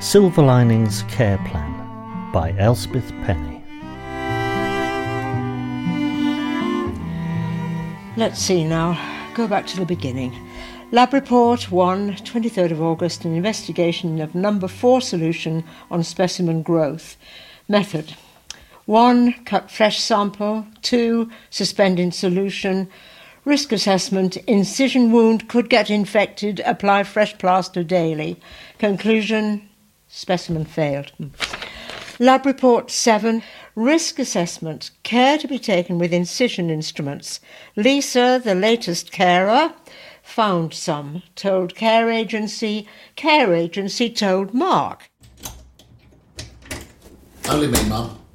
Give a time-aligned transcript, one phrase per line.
[0.00, 3.60] Silver Linings Care Plan by Elspeth Penny.
[8.16, 8.98] Let's see now.
[9.34, 10.32] Go back to the beginning.
[10.92, 17.16] Lab Report 1, 23rd of August, an investigation of number 4 solution on specimen growth.
[17.68, 18.14] Method
[18.86, 19.32] 1.
[19.44, 20.66] Cut fresh sample.
[20.82, 21.30] 2.
[21.50, 22.88] Suspend in solution.
[23.44, 24.36] Risk assessment.
[24.48, 26.60] Incision wound could get infected.
[26.64, 28.40] Apply fresh plaster daily.
[28.78, 29.68] Conclusion
[30.08, 31.10] Specimen failed.
[31.18, 31.28] Hmm.
[32.18, 33.42] Lab report 7.
[33.74, 34.90] Risk assessment.
[35.02, 37.40] Care to be taken with incision instruments.
[37.76, 39.74] Lisa, the latest carer,
[40.22, 41.22] found some.
[41.34, 42.88] Told care agency.
[43.16, 45.10] Care agency told Mark.
[47.48, 48.25] Only me, Mum.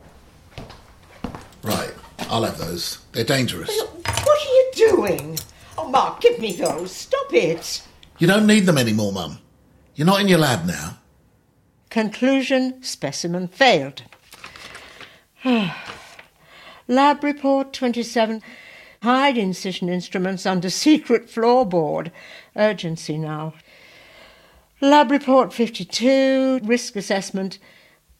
[1.64, 1.94] Right,
[2.30, 3.00] I'll have those.
[3.12, 3.70] They're dangerous.
[3.80, 5.40] What are you doing?
[5.78, 6.92] Oh, Mark, give me those.
[6.92, 7.84] Stop it.
[8.18, 9.40] You don't need them anymore, Mum.
[9.96, 10.98] You're not in your lab now.
[11.90, 14.04] Conclusion specimen failed.
[16.88, 18.42] Lab report 27.
[19.04, 22.12] Hide incision instruments under secret floorboard.
[22.56, 23.54] Urgency now.
[24.80, 26.62] Lab report 52.
[26.64, 27.60] Risk assessment.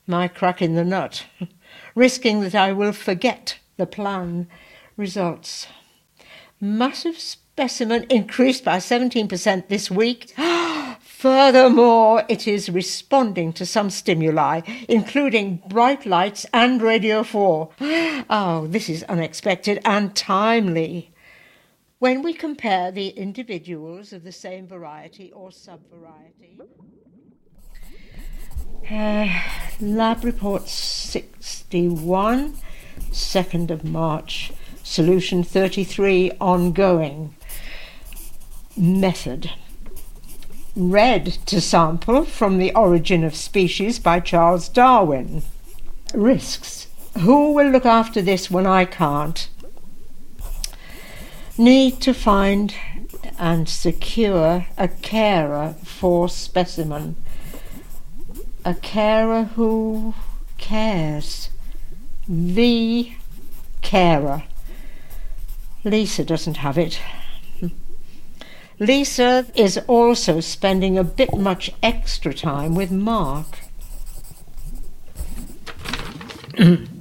[0.06, 1.24] My crack in the nut.
[1.94, 4.48] Risking that I will forget the plan.
[4.96, 5.66] Results.
[6.60, 10.32] Massive specimen increased by 17% this week.
[11.00, 17.70] Furthermore, it is responding to some stimuli, including bright lights and Radio 4.
[18.30, 21.12] Oh, this is unexpected and timely.
[21.98, 26.58] When we compare the individuals of the same variety or subvariety.
[28.90, 29.28] Uh,
[29.80, 32.56] lab report 61,
[33.10, 34.52] 2nd of March,
[34.82, 37.34] solution 33, ongoing.
[38.76, 39.52] Method
[40.74, 45.42] read to sample from The Origin of Species by Charles Darwin.
[46.14, 46.88] Risks.
[47.20, 49.48] Who will look after this when I can't?
[51.58, 52.74] Need to find
[53.38, 57.16] and secure a carer for specimen.
[58.64, 60.14] A carer who
[60.56, 61.50] cares.
[62.28, 63.12] The
[63.80, 64.44] carer.
[65.84, 67.00] Lisa doesn't have it.
[68.78, 73.58] Lisa is also spending a bit much extra time with Mark.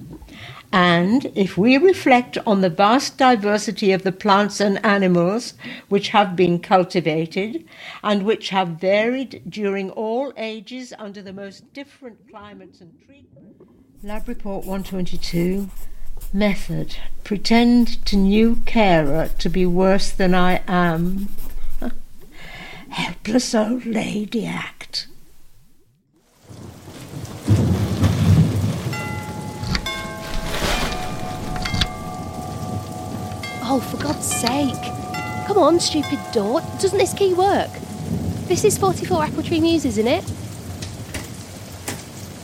[0.71, 5.53] and if we reflect on the vast diversity of the plants and animals
[5.89, 7.65] which have been cultivated
[8.03, 13.63] and which have varied during all ages under the most different climates and treatments.
[14.01, 15.69] Lab Report 122
[16.33, 16.95] Method
[17.25, 21.27] Pretend to new carer to be worse than I am
[22.89, 24.45] helpless old lady
[33.73, 34.75] Oh, for God's sake.
[35.47, 36.59] Come on, stupid door.
[36.81, 37.71] Doesn't this key work?
[38.49, 40.25] This is 44 Apple Tree Mews, isn't it?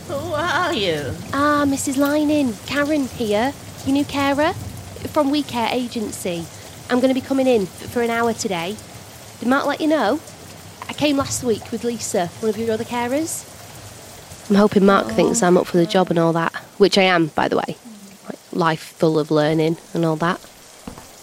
[0.08, 1.14] Who are you?
[1.34, 1.98] Ah, Mrs.
[1.98, 2.54] Lining.
[2.66, 3.52] Karen here,
[3.86, 4.54] your new carer
[5.12, 6.46] from We Care Agency.
[6.90, 8.78] I'm going to be coming in for an hour today.
[9.42, 10.22] Did Mark let you know?
[10.88, 13.44] I came last week with Lisa, one of your other carers.
[14.50, 15.10] I'm hoping Mark oh.
[15.10, 17.76] thinks I'm up for the job and all that, which I am, by the way.
[18.30, 20.40] Like, life full of learning and all that.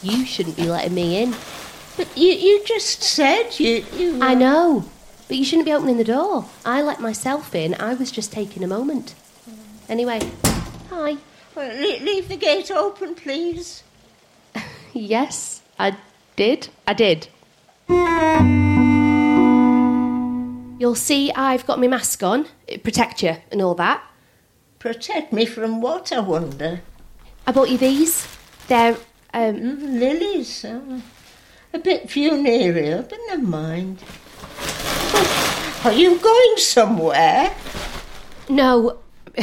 [0.05, 1.35] You shouldn't be letting me in.
[1.97, 4.85] But you, you just said you, you I know,
[5.29, 6.45] but you shouldn't be opening the door.
[6.63, 7.75] I let myself in.
[7.77, 9.15] I was just taking a moment.
[9.89, 10.21] Anyway,
[10.91, 11.17] hi.
[11.55, 13.83] Well, leave the gate open, please.
[14.93, 15.97] yes, I
[16.37, 16.69] did.
[16.87, 17.29] I did.
[20.79, 24.03] You'll see I've got my mask on, It protect you and all that.
[24.81, 26.83] Protect me from what, I wonder?
[27.47, 28.29] I bought you these.
[28.69, 28.99] They're
[29.35, 30.65] um, lilies.
[30.65, 31.01] Uh,
[31.75, 34.03] a bit funereal, but never mind.
[35.85, 37.53] Are you going somewhere?
[38.49, 38.99] No.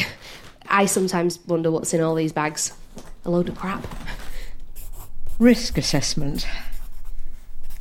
[0.69, 2.73] I sometimes wonder what's in all these bags.
[3.25, 3.85] A load of crap.
[5.38, 6.47] Risk assessment.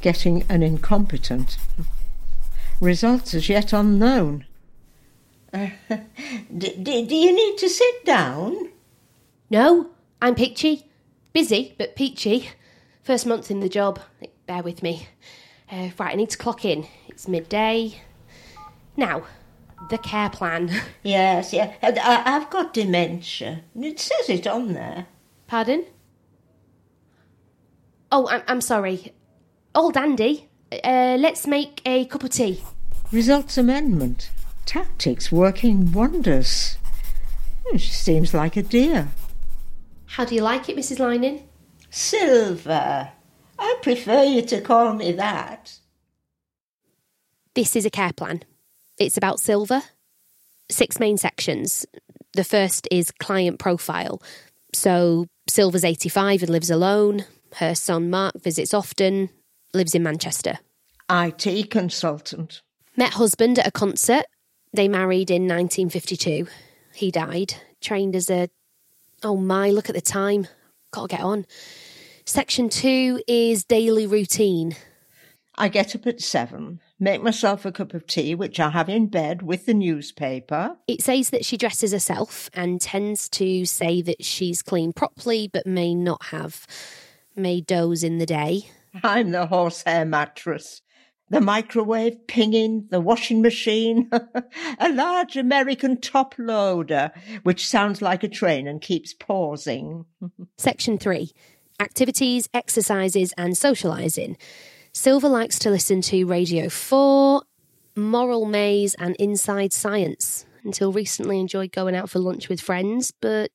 [0.00, 1.56] Getting an incompetent
[2.80, 4.46] results as yet unknown.
[5.54, 8.70] Uh, do, do, do you need to sit down?
[9.48, 9.90] No,
[10.20, 10.89] I'm peachy.
[11.32, 12.50] Busy, but peachy.
[13.03, 14.00] First month in the job.
[14.47, 15.06] Bear with me.
[15.71, 16.87] Uh, right, I need to clock in.
[17.09, 18.00] It's midday.
[18.97, 19.23] Now,
[19.91, 20.71] The care plan.
[21.03, 21.73] Yes, yeah.
[21.82, 23.62] I, I've got dementia.
[23.75, 25.06] It says it on there.
[25.47, 25.85] Pardon?
[28.12, 29.12] Oh, I'm, I'm sorry.
[29.75, 30.49] Old Andy,
[30.85, 32.62] uh, let's make a cup of tea.
[33.12, 34.31] Results amendment.
[34.67, 36.77] Tactics working wonders.
[37.67, 39.09] Hmm, She seems like a dear.
[40.10, 40.98] How do you like it, Mrs.
[40.98, 41.48] Lining?
[41.88, 43.12] Silver.
[43.56, 45.78] I prefer you to call me that.
[47.54, 48.42] This is a care plan.
[48.98, 49.82] It's about Silver.
[50.68, 51.86] Six main sections.
[52.34, 54.20] The first is client profile.
[54.74, 57.24] So, Silver's 85 and lives alone.
[57.56, 59.30] Her son Mark visits often,
[59.72, 60.58] lives in Manchester.
[61.08, 62.62] IT consultant.
[62.96, 64.26] Met husband at a concert.
[64.72, 66.48] They married in 1952.
[66.94, 67.54] He died.
[67.80, 68.48] Trained as a.
[69.22, 70.46] Oh my, look at the time.
[70.93, 71.46] Gotta get on.
[72.25, 74.76] Section two is daily routine.
[75.56, 79.08] I get up at seven, make myself a cup of tea, which I have in
[79.08, 80.76] bed with the newspaper.
[80.88, 85.67] It says that she dresses herself and tends to say that she's cleaned properly but
[85.67, 86.67] may not have.
[87.37, 88.70] May doze in the day.
[89.02, 90.81] I'm the horsehair mattress,
[91.31, 94.11] the microwave pinging, the washing machine,
[94.79, 97.12] a large American top loader,
[97.44, 100.05] which sounds like a train and keeps pausing.
[100.59, 101.31] Section 3
[101.81, 104.37] Activities, Exercises and Socialising.
[104.93, 107.43] Silver likes to listen to Radio 4,
[107.97, 110.44] Moral Maze, and Inside Science.
[110.62, 113.50] Until recently enjoyed going out for lunch with friends, but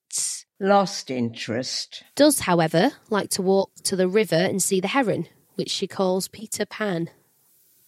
[0.59, 2.03] Lost interest.
[2.15, 6.27] does, however, like to walk to the river and see the heron, which she calls
[6.29, 7.11] Peter Pan.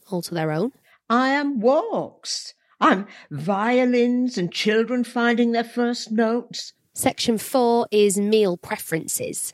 [0.09, 0.71] All to their own.
[1.09, 2.53] I am walks.
[2.79, 6.73] I'm violins and children finding their first notes.
[6.93, 9.51] Section 4 is meal preferences.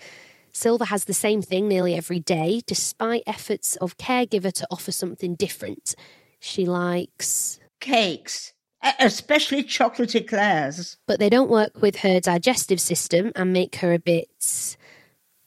[0.51, 5.35] Silver has the same thing nearly every day, despite efforts of caregiver to offer something
[5.35, 5.95] different.
[6.39, 8.53] She likes, Cakes,
[8.99, 10.97] especially chocolate eclairs.
[11.07, 14.29] but they don't work with her digestive system and make her a bit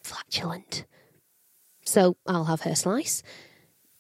[0.03, 0.85] flatulent.
[1.85, 3.23] So I'll have her slice.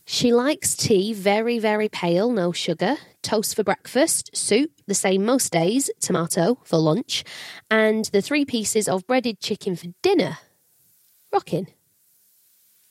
[0.08, 5.50] She likes tea very, very pale, no sugar, toast for breakfast, soup, the same most
[5.50, 7.25] days, tomato for lunch,
[7.69, 10.38] and the three pieces of breaded chicken for dinner.
[11.32, 11.67] Rocking.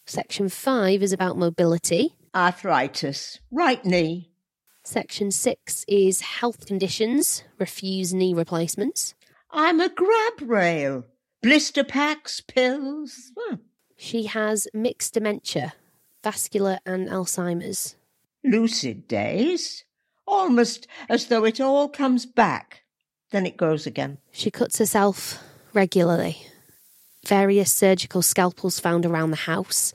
[0.05, 2.15] Section 5 is about mobility.
[2.35, 4.29] Arthritis, right knee.
[4.83, 9.15] Section 6 is health conditions, refuse knee replacements.
[9.49, 11.05] I'm a grab rail.
[11.41, 13.31] Blister packs, pills.
[13.39, 13.55] Hmm.
[13.95, 15.73] She has mixed dementia,
[16.25, 17.95] vascular and Alzheimer's.
[18.43, 19.83] Lucid days.
[20.25, 22.81] Almost as though it all comes back.
[23.29, 24.17] Then it goes again.
[24.31, 25.37] She cuts herself
[25.71, 26.37] regularly.
[27.27, 29.93] Various surgical scalpels found around the house.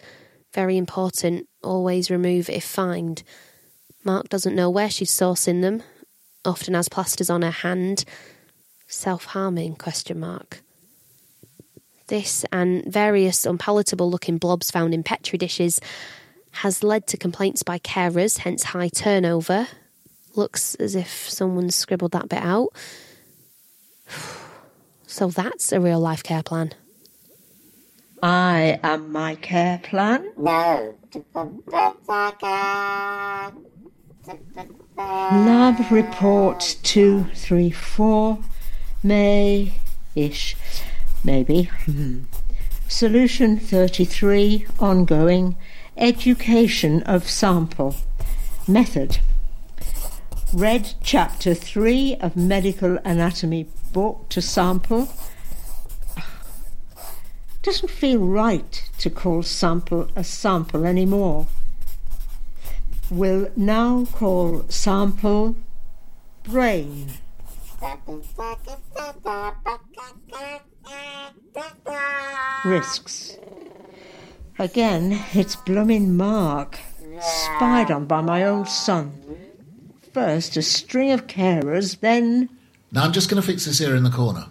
[0.55, 3.25] Very important, always remove if found.
[4.05, 5.83] Mark doesn't know where she's sourcing them.
[6.45, 8.05] Often has plasters on her hand.
[8.87, 9.77] Self-harming?
[9.77, 10.63] Question mark.
[12.07, 15.81] This and various unpalatable looking blobs found in petri dishes
[16.53, 19.69] has led to complaints by carers, hence high turnover.
[20.35, 22.69] Looks as if someone scribbled that bit out.
[25.07, 26.73] So that's a real life care plan.
[28.23, 30.31] I am my care plan.
[30.37, 30.95] No.
[34.97, 38.39] Lab report 234.
[39.03, 39.73] May
[40.15, 40.57] ish.
[41.25, 41.65] Maybe.
[41.65, 42.25] Hmm.
[42.87, 44.67] Solution 33.
[44.79, 45.57] Ongoing.
[45.97, 47.97] Education of sample.
[48.69, 49.19] Method.
[50.55, 55.09] Read chapter 3 of medical anatomy book to sample.
[57.63, 61.49] Doesn't feel right to call sample a sample anymore.
[63.11, 65.57] We'll now call sample
[66.45, 67.09] brain.
[72.65, 73.37] Risks.
[74.61, 76.79] Again, it's bloomin' Mark,
[77.19, 79.11] spied on by my own son.
[80.13, 82.51] First a string of carers, then
[82.93, 84.49] Now I'm just going to fix this here in the corner.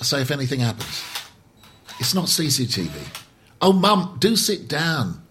[0.00, 1.04] So if anything happens,
[2.00, 2.90] it's not CCTV.
[3.60, 5.22] Oh, Mum, do sit down.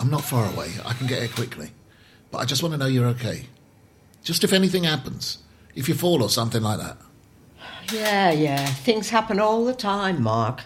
[0.00, 0.72] I'm not far away.
[0.84, 1.70] I can get here quickly.
[2.32, 3.46] But I just want to know you're okay.
[4.24, 5.38] Just if anything happens,
[5.76, 6.96] if you fall or something like that.
[7.92, 8.66] Yeah, yeah.
[8.66, 10.62] Things happen all the time, Mark.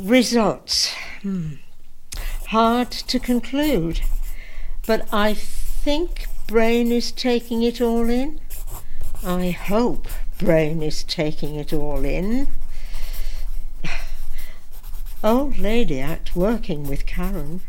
[0.00, 0.92] Results.
[1.22, 1.54] Hmm.
[2.48, 4.00] Hard to conclude.
[4.86, 8.40] But I think Brain is taking it all in.
[9.24, 10.06] I hope
[10.38, 12.46] Brain is taking it all in.
[15.24, 17.60] Old Lady Act working with Karen.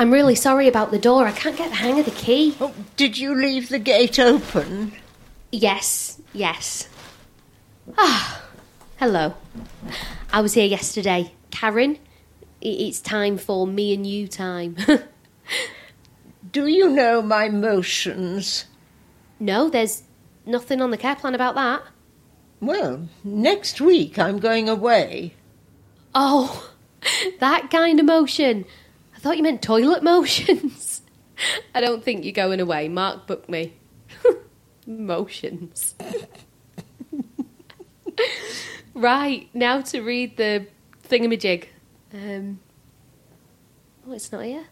[0.00, 1.26] I'm really sorry about the door.
[1.26, 2.56] I can't get the hang of the key.
[2.58, 4.92] Oh, did you leave the gate open?
[5.52, 6.88] Yes, yes.
[7.98, 8.42] Ah,
[8.96, 9.34] hello.
[10.32, 11.34] I was here yesterday.
[11.50, 11.98] Karen,
[12.62, 14.74] it's time for me and you time.
[16.50, 18.64] Do you know my motions?
[19.38, 20.04] no, there's
[20.46, 21.82] nothing on the care plan about that.
[22.62, 25.34] Well, next week I'm going away.
[26.14, 26.72] Oh,
[27.40, 28.64] that kind of motion.
[29.20, 31.02] I thought you meant toilet motions.
[31.74, 32.88] I don't think you're going away.
[32.88, 33.74] Mark booked me.
[34.86, 35.94] motions.
[38.94, 40.68] right, now to read the
[41.06, 41.66] thingamajig.
[42.14, 42.60] Um,
[44.08, 44.68] oh, it's not here.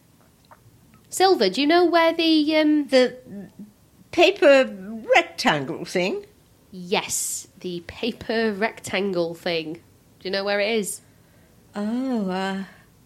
[1.11, 2.57] Silver, do you know where the.
[2.57, 3.19] Um, The
[4.13, 4.75] paper
[5.15, 6.25] rectangle thing?
[6.71, 9.75] yes, the paper rectangle thing.
[9.75, 9.81] Do
[10.23, 11.03] you know where it is?
[11.77, 12.31] Oh,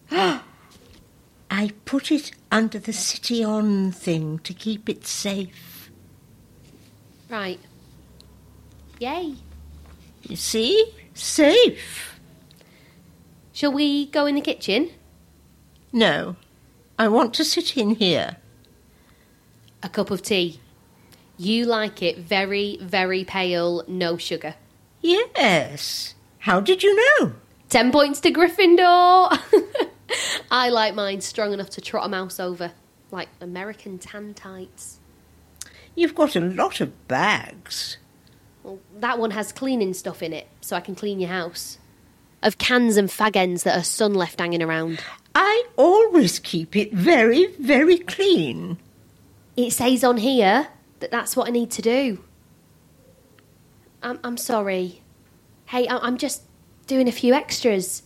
[0.09, 0.39] uh.
[1.55, 5.91] I put it under the city on thing to keep it safe.
[7.29, 7.59] Right.
[8.99, 9.35] Yay.
[10.23, 10.91] You see?
[11.13, 12.19] Safe.
[13.51, 14.89] Shall we go in the kitchen?
[15.91, 16.37] No,
[16.97, 18.37] I want to sit in here.
[19.83, 20.59] A cup of tea.
[21.37, 24.55] You like it very, very pale, no sugar.
[25.01, 26.15] Yes.
[26.39, 27.33] How did you know?
[27.69, 29.37] Ten points to Gryffindor!
[30.51, 32.71] I like mine strong enough to trot a mouse over,
[33.11, 34.99] like American tan tights.
[35.95, 37.97] You've got a lot of bags.
[38.63, 41.77] Well, that one has cleaning stuff in it, so I can clean your house.
[42.41, 45.01] Of cans and fag ends that her son left hanging around.
[45.35, 48.77] I always keep it very, very clean.
[49.55, 50.67] It says on here
[50.99, 52.23] that that's what I need to do.
[54.01, 55.01] I'm, I'm sorry.
[55.65, 56.43] Hey, I'm just
[56.87, 58.03] doing a few extras.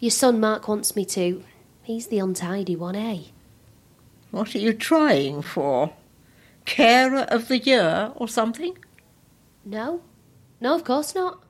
[0.00, 1.42] Your son Mark wants me to.
[1.82, 3.22] He's the untidy one, eh?
[4.30, 5.92] What are you trying for?
[6.64, 8.76] Carer of the year or something?
[9.64, 10.02] No?
[10.60, 11.42] No, of course not.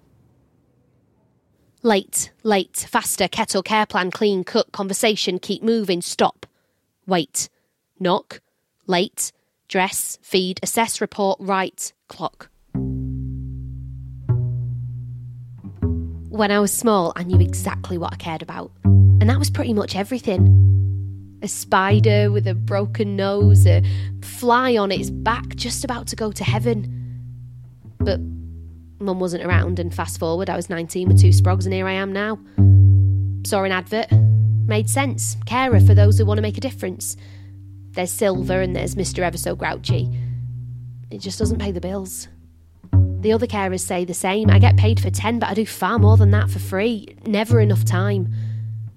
[1.83, 6.47] Late, late, faster, kettle, care plan, clean, cook, conversation, keep moving, stop.
[7.07, 7.49] Wait,
[8.01, 8.41] knock,
[8.87, 9.31] late,
[9.69, 12.49] dress, feed, assess, report, write, clock.
[16.39, 19.75] When I was small, I knew exactly what I cared about, and that was pretty
[19.75, 21.41] much everything.
[21.43, 23.83] A spider with a broken nose, a
[24.23, 27.25] fly on its back just about to go to heaven.
[27.99, 28.21] But
[29.01, 31.95] mum wasn't around, and fast forward, I was 19 with two sprogs, and here I
[31.95, 32.39] am now.
[33.45, 34.07] Saw an advert.
[34.13, 35.37] Made sense.
[35.45, 37.17] Carer for those who want to make a difference.
[37.95, 39.25] There's Silver and there's Mr.
[39.25, 40.09] Ever So Grouchy.
[41.11, 42.29] It just doesn't pay the bills.
[43.21, 44.49] The other carers say the same.
[44.49, 47.17] I get paid for 10, but I do far more than that for free.
[47.27, 48.33] Never enough time.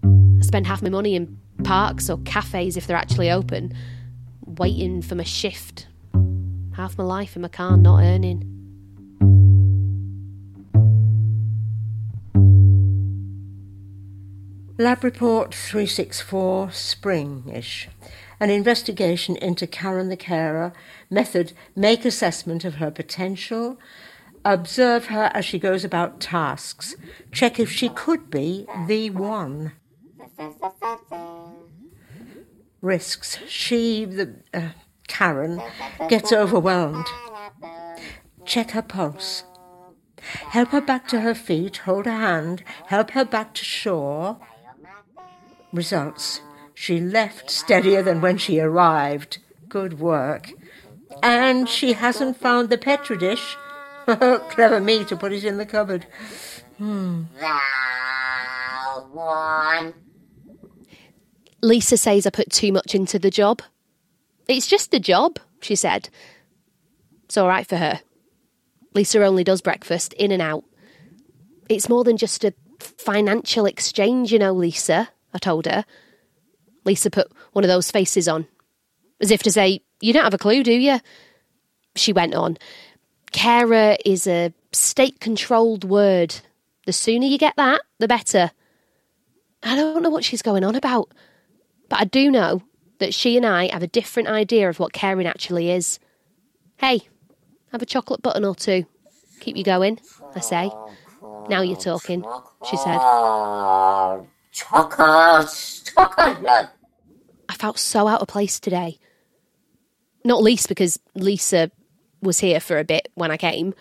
[0.03, 3.73] I spend half my money in parks or cafes if they're actually open,
[4.45, 5.87] waiting for my shift.
[6.73, 8.47] Half my life in my car not earning.
[14.77, 17.87] Lab Report 364, Springish.
[18.39, 20.73] An investigation into Karen the carer.
[21.09, 23.77] Method make assessment of her potential.
[24.43, 26.95] Observe her as she goes about tasks.
[27.31, 29.73] Check if she could be the one.
[32.81, 33.37] Risks.
[33.47, 34.69] She, the uh,
[35.07, 35.61] Karen,
[36.09, 37.05] gets overwhelmed.
[38.45, 39.43] Check her pulse.
[40.21, 44.37] Help her back to her feet, hold her hand, help her back to shore.
[45.71, 46.41] Results.
[46.73, 49.37] She left steadier than when she arrived.
[49.69, 50.51] Good work.
[51.21, 53.55] And she hasn't found the Petri dish.
[54.49, 56.05] Clever me to put it in the cupboard.
[56.77, 57.23] Hmm.
[61.61, 63.61] Lisa says I put too much into the job.
[64.47, 66.09] It's just a job, she said.
[67.25, 68.01] It's all right for her.
[68.93, 70.65] Lisa only does breakfast, in and out.
[71.69, 75.85] It's more than just a financial exchange, you know, Lisa, I told her.
[76.83, 78.47] Lisa put one of those faces on,
[79.21, 80.99] as if to say, You don't have a clue, do you?
[81.95, 82.57] She went on,
[83.31, 86.35] Carer is a state controlled word.
[86.85, 88.51] The sooner you get that, the better.
[89.63, 91.11] I don't know what she's going on about,
[91.87, 92.63] but I do know
[92.99, 95.99] that she and I have a different idea of what caring actually is.
[96.77, 97.01] Hey,
[97.71, 98.85] have a chocolate button or two.
[99.39, 99.99] Keep you going,
[100.35, 100.71] I say.
[101.49, 102.25] Now you're talking,
[102.69, 102.97] she said.
[104.51, 106.69] Chocolate, chocolate.
[107.49, 108.97] I felt so out of place today.
[110.23, 111.71] Not least because Lisa
[112.21, 113.73] was here for a bit when I came.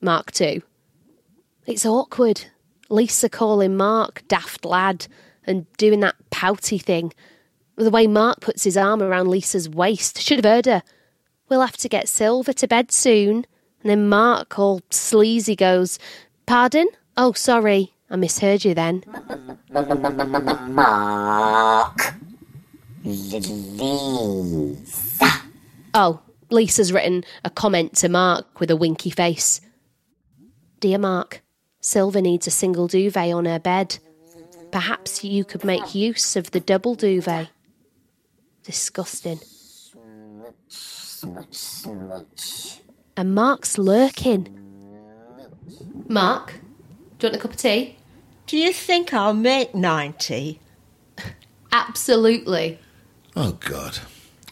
[0.00, 0.62] Mark too.
[1.66, 2.46] It's awkward.
[2.88, 5.06] Lisa calling Mark daft lad
[5.44, 7.12] and doing that pouty thing.
[7.76, 10.20] The way Mark puts his arm around Lisa's waist.
[10.20, 10.82] Should have heard her.
[11.48, 13.46] We'll have to get Silver to bed soon.
[13.82, 15.98] And then Mark, all sleazy, goes,
[16.46, 16.88] Pardon?
[17.16, 17.94] Oh, sorry.
[18.10, 19.04] I misheard you then.
[20.68, 22.14] Mark.
[23.04, 23.40] Lisa.
[25.94, 29.60] Oh, Lisa's written a comment to Mark with a winky face.
[30.80, 31.42] Dear Mark,
[31.80, 33.98] Silver needs a single duvet on her bed.
[34.70, 37.48] Perhaps you could make use of the double duvet.
[38.62, 39.40] Disgusting.
[40.68, 42.80] Smooch, smooch.
[43.16, 44.56] And Mark's lurking.
[46.08, 46.54] Mark,
[47.18, 47.96] do you want a cup of tea?
[48.46, 50.60] Do you think I'll make 90?
[51.72, 52.78] Absolutely.
[53.36, 53.98] Oh, God.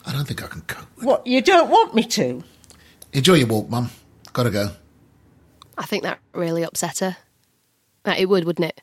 [0.09, 0.87] I don't think I can cope.
[0.97, 2.43] with What, you don't want me to?
[3.13, 3.91] Enjoy your walk, Mum.
[4.33, 4.71] Gotta go.
[5.77, 7.17] I think that really upset her.
[8.07, 8.81] Uh, It would, wouldn't it?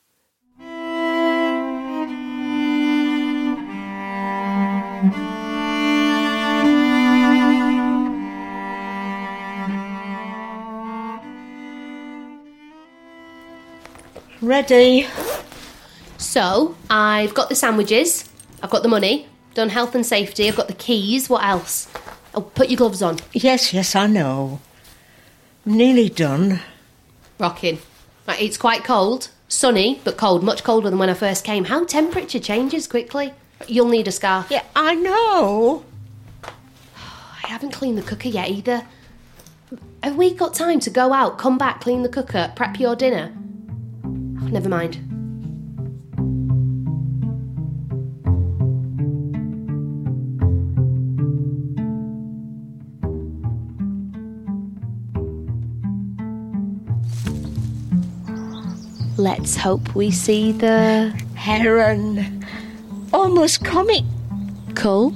[14.41, 15.08] Ready?
[16.17, 18.29] So, I've got the sandwiches,
[18.62, 21.88] I've got the money, done health and safety, I've got the keys, what else?
[22.35, 23.17] Oh, put your gloves on.
[23.33, 24.59] Yes, yes, I know.
[25.65, 26.59] Nearly done.
[27.39, 27.79] Rocking.
[28.27, 31.65] Right, it's quite cold, sunny, but cold, much colder than when I first came.
[31.65, 33.33] How temperature changes quickly.
[33.67, 34.47] You'll need a scarf.
[34.51, 35.85] Yeah, I know.
[36.45, 38.85] I haven't cleaned the cooker yet either.
[40.03, 43.33] Have we got time to go out, come back, clean the cooker, prep your dinner?
[44.03, 45.14] Oh, never mind.
[59.38, 62.46] Let's hope we see the Heron.
[63.12, 64.06] Almost comic,
[64.75, 65.13] cool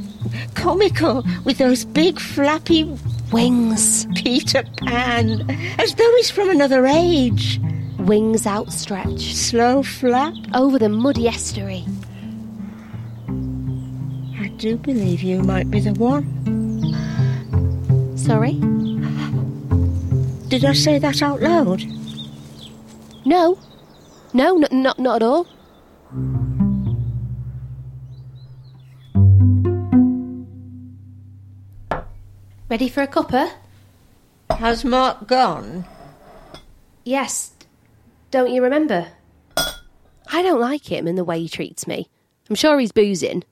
[0.55, 2.83] comical with those big flappy
[3.31, 7.61] wings, Peter Pan, as though he's from another age.
[7.99, 10.33] wings outstretched Slow flap.
[10.53, 11.85] over the muddy estuary.
[14.37, 16.27] I do believe you might be the one.
[18.17, 18.59] Sorry?
[20.49, 21.83] Did I say that out loud?
[23.25, 23.57] No.
[24.33, 25.47] No, n- not, not at all.
[32.69, 33.51] Ready for a cuppa?
[34.51, 35.85] Has Mark gone?
[37.03, 37.53] Yes.
[38.31, 39.07] Don't you remember?
[40.31, 42.07] I don't like him and the way he treats me.
[42.49, 43.43] I'm sure he's boozing.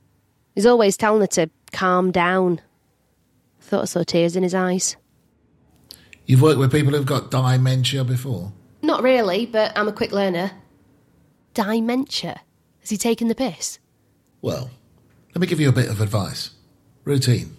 [0.54, 2.62] He's always telling her to calm down.
[3.60, 4.96] Thought I saw tears in his eyes.
[6.28, 8.52] You've worked with people who've got dementia before?
[8.84, 10.52] Not really, but I'm a quick learner.
[11.58, 12.42] Dementia?
[12.82, 13.80] Has he taken the piss?
[14.44, 14.70] Well,
[15.34, 16.52] let me give you a bit of advice.
[17.04, 17.58] Routine.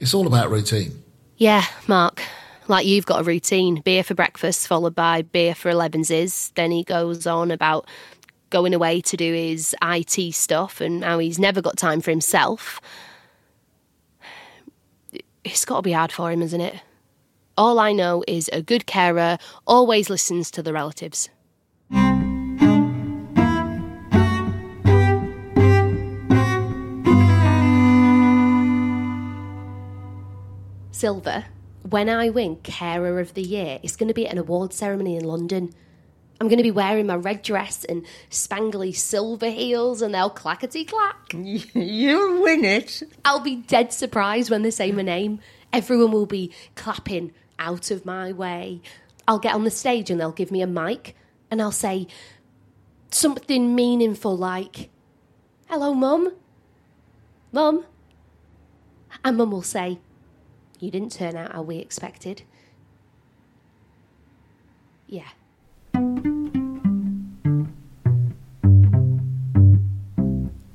[0.00, 1.04] It's all about routine.
[1.36, 2.20] Yeah, Mark.
[2.66, 3.80] Like you've got a routine.
[3.80, 6.52] Beer for breakfast, followed by beer for elevenses.
[6.56, 7.86] Then he goes on about
[8.50, 12.80] going away to do his IT stuff and how he's never got time for himself.
[15.44, 16.80] It's got to be hard for him, isn't it?
[17.56, 21.28] All I know is a good carer always listens to the relatives.
[30.96, 31.44] Silver,
[31.82, 35.16] when I win Carer of the Year, it's going to be at an award ceremony
[35.16, 35.74] in London.
[36.40, 40.86] I'm going to be wearing my red dress and spangly silver heels, and they'll clackety
[40.86, 41.34] clack.
[41.34, 43.02] You'll win it.
[43.26, 45.40] I'll be dead surprised when they say my name.
[45.70, 48.80] Everyone will be clapping out of my way.
[49.28, 51.14] I'll get on the stage and they'll give me a mic,
[51.50, 52.06] and I'll say
[53.10, 54.88] something meaningful like,
[55.68, 56.32] Hello, Mum.
[57.52, 57.84] Mum.
[59.22, 59.98] And Mum will say,
[60.78, 62.42] You didn't turn out how we expected.
[65.06, 65.28] Yeah.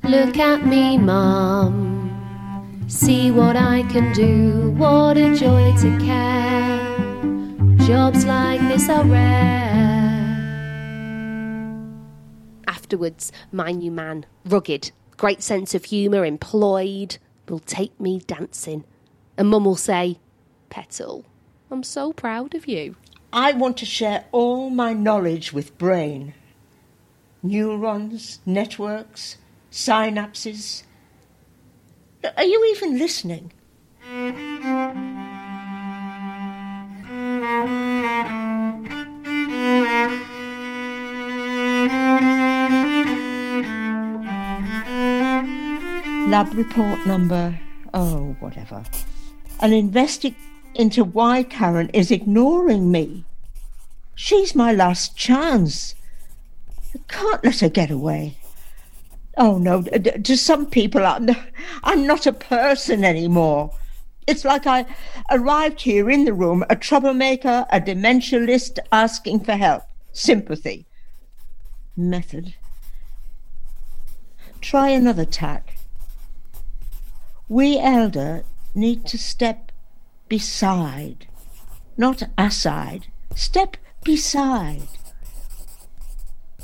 [0.04, 2.86] Look at me, Mum.
[2.88, 4.72] See what I can do.
[4.72, 6.62] What a joy to care.
[7.88, 9.62] Jobs like this are rare.
[12.68, 18.84] Afterwards, my new man, rugged, great sense of humour, employed, will take me dancing.
[19.41, 20.19] And Mum will say,
[20.69, 21.25] Petal,
[21.71, 22.95] I'm so proud of you.
[23.34, 26.36] I want to share all my knowledge with brain.
[27.41, 29.38] Neurons, networks,
[29.71, 30.84] synapses.
[32.38, 33.51] Are you even listening?
[46.30, 47.60] Lab report number,
[47.95, 48.84] oh, whatever.
[49.62, 50.38] An investigation
[50.74, 53.26] into why Karen is ignoring me.
[54.15, 55.95] She's my last chance.
[56.95, 58.38] I can't let her get away.
[59.38, 61.30] Oh no, to some people, I'm,
[61.84, 63.71] I'm not a person anymore.
[64.28, 64.86] It's like I
[65.30, 70.86] arrived here in the room, a troublemaker, a dementialist asking for help, sympathy.
[71.95, 72.54] Method.
[74.60, 75.78] Try another tack.
[77.50, 78.43] We elder
[78.74, 79.72] need to step
[80.30, 81.28] beside,
[81.98, 83.08] not aside.
[83.36, 84.88] Step beside.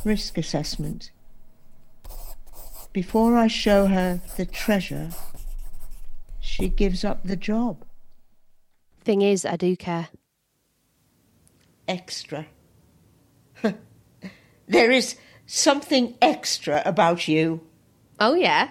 [0.04, 1.12] Risk assessment.
[2.94, 5.10] Before I show her the treasure,
[6.40, 7.84] she gives up the job.
[9.02, 10.10] Thing is, I do care.
[11.88, 12.48] Extra.
[14.68, 17.62] there is something extra about you.
[18.20, 18.70] Oh, yeah?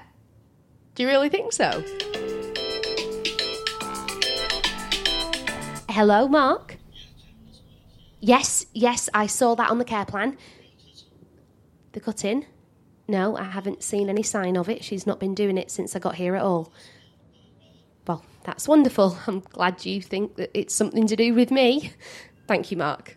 [0.95, 1.85] Do you really think so?
[5.97, 6.77] Hello, Mark?
[8.21, 10.37] Yes, yes, I saw that on the care plan.
[11.93, 12.45] The cut in?
[13.09, 14.85] No, I haven't seen any sign of it.
[14.85, 16.71] She's not been doing it since I got here at all.
[18.07, 19.17] Well, that's wonderful.
[19.27, 21.93] I'm glad you think that it's something to do with me.
[22.47, 23.17] Thank you, Mark.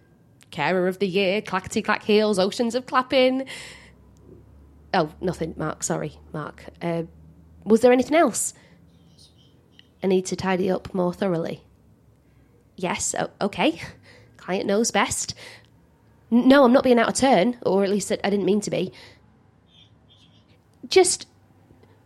[0.49, 3.45] Carer of the year, clackety clack heels, oceans of clapping.
[4.93, 5.83] Oh, nothing, Mark.
[5.83, 6.63] Sorry, Mark.
[6.81, 7.03] Uh,
[7.65, 8.53] was there anything else?
[10.01, 11.65] I need to tidy up more thoroughly.
[12.79, 13.81] Yes, okay.
[14.37, 15.35] Client knows best.
[16.31, 18.93] No, I'm not being out of turn, or at least I didn't mean to be.
[20.87, 21.27] Just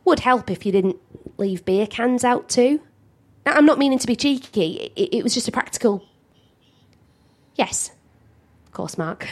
[0.04, 0.98] would help if you didn't
[1.38, 2.82] leave beer cans out too.
[3.46, 4.92] I'm not meaning to be cheeky.
[4.96, 6.08] It, it was just a practical.
[7.54, 7.92] Yes,
[8.66, 9.30] of course, Mark.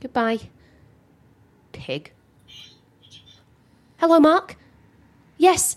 [0.00, 0.38] Goodbye,
[1.72, 2.10] pig.
[3.98, 4.56] Hello, Mark.
[5.36, 5.76] Yes,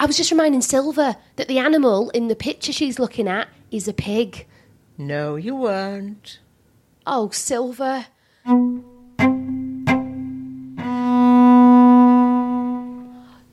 [0.00, 3.88] I was just reminding Silver that the animal in the picture she's looking at is
[3.88, 4.46] a pig.
[4.96, 6.38] No, you weren't.
[7.04, 8.06] Oh, Silver.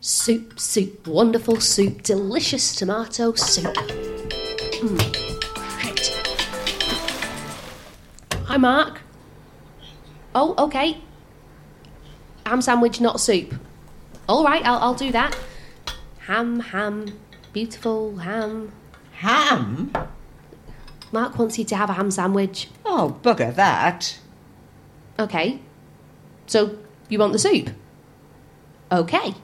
[0.01, 3.73] Soup, soup, wonderful soup, delicious tomato soup.
[4.84, 4.99] Mm,
[5.79, 6.10] great.
[8.45, 9.01] Hi, Mark.
[10.36, 11.01] Oh, okay.
[12.45, 13.55] Ham sandwich, not soup.
[14.29, 15.36] All right, I'll, I'll do that.
[16.27, 17.19] Ham, ham,
[17.53, 18.71] beautiful ham.
[19.13, 19.91] Ham?
[21.11, 22.69] Mark wants you to have a ham sandwich.
[22.83, 24.19] Oh, bugger that.
[25.19, 25.61] Okay.
[26.47, 26.77] So,
[27.09, 27.69] you want the soup?
[28.91, 29.35] Okay.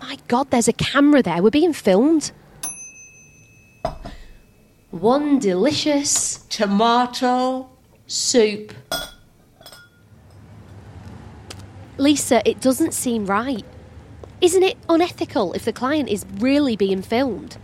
[0.00, 1.42] My god, there's a camera there.
[1.42, 2.30] We're being filmed.
[4.90, 7.70] One delicious Tomato?
[8.06, 8.74] soup.
[11.96, 13.64] Lisa, it doesn't seem right.
[14.44, 17.56] Isn't it unethical if the client is really being filmed?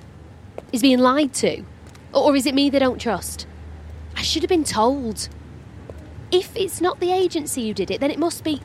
[0.72, 1.62] Is being lied to?
[2.14, 3.46] Or is it me they don't trust?
[4.16, 5.28] I should have been told.
[6.30, 8.62] If it's not the agency who did it, then it must be.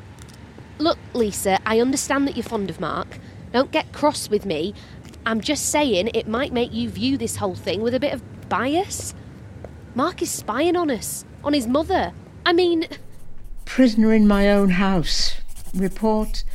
[0.78, 3.20] Look, Lisa, I understand that you're fond of Mark.
[3.52, 4.74] Don't get cross with me.
[5.26, 8.24] I'm just saying it might make you view this whole thing with a bit of
[8.48, 9.14] bias.
[9.94, 12.14] Mark is spying on us, on his mother.
[12.46, 12.88] I mean,
[13.66, 15.36] Prisoner in my own house.
[15.74, 16.46] Report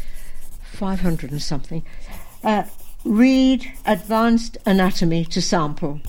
[0.81, 1.85] 500 and something.
[2.43, 2.63] Uh,
[3.05, 6.01] read advanced anatomy to sample.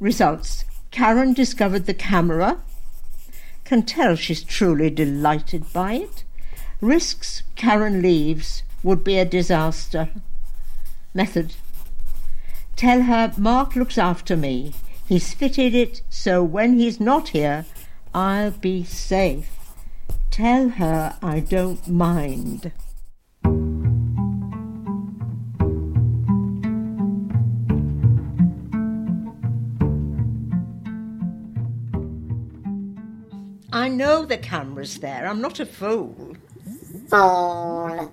[0.00, 0.64] Results.
[0.90, 2.62] Karen discovered the camera.
[3.64, 6.24] Can tell she's truly delighted by it.
[6.80, 10.08] Risks Karen leaves would be a disaster.
[11.12, 11.56] Method.
[12.74, 14.72] Tell her Mark looks after me.
[15.06, 17.66] He's fitted it so when he's not here,
[18.14, 19.50] I'll be safe.
[20.30, 22.72] Tell her I don't mind.
[33.72, 35.28] I know the camera's there.
[35.28, 36.36] I'm not a fool.
[37.08, 38.12] Fool.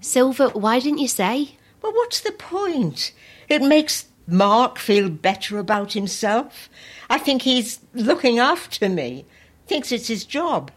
[0.00, 1.56] Silver, why didn't you say?
[1.82, 3.12] Well, what's the point?
[3.48, 6.70] It makes Mark feel better about himself.
[7.08, 9.26] I think he's looking after me.
[9.66, 10.70] Thinks it's his job.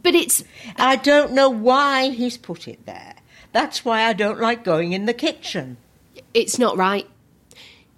[0.00, 0.44] But it's.
[0.76, 3.15] I don't know why he's put it there.
[3.56, 5.78] That's why I don't like going in the kitchen.
[6.34, 7.08] It's not right.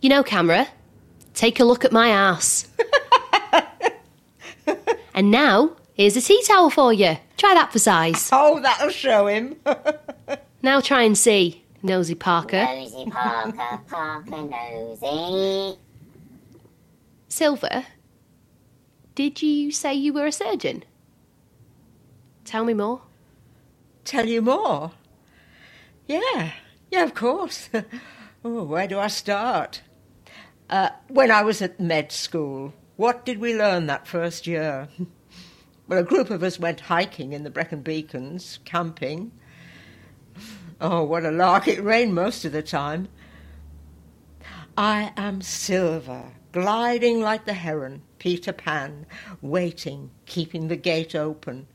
[0.01, 0.69] You know, camera,
[1.35, 2.69] take a look at my ass.
[5.17, 7.17] and now, here's a tea towel for you.
[7.37, 8.31] Try that for size.
[8.33, 9.57] Oh, that'll show him.
[10.63, 12.65] Now try and see, Nosy Parker.
[12.65, 15.77] Nosy Parker, Parker Nosy.
[17.29, 17.85] Silver,
[19.17, 20.85] did you say you were a surgeon?
[22.45, 23.03] Tell me more.
[24.05, 24.93] Tell you more.
[26.09, 26.53] Yeah,
[26.91, 27.69] yeah, of course.
[28.45, 29.83] oh, where do I start?
[30.71, 34.89] Uh, when I was at med school, what did we learn that first year?
[35.87, 39.33] Well, a group of us went hiking in the Brecon Beacons, camping.
[40.83, 41.67] Oh, what a lark!
[41.67, 43.09] It rained most of the time.
[44.77, 49.07] I am silver, gliding like the heron, Peter Pan,
[49.41, 51.69] waiting, keeping the gate open.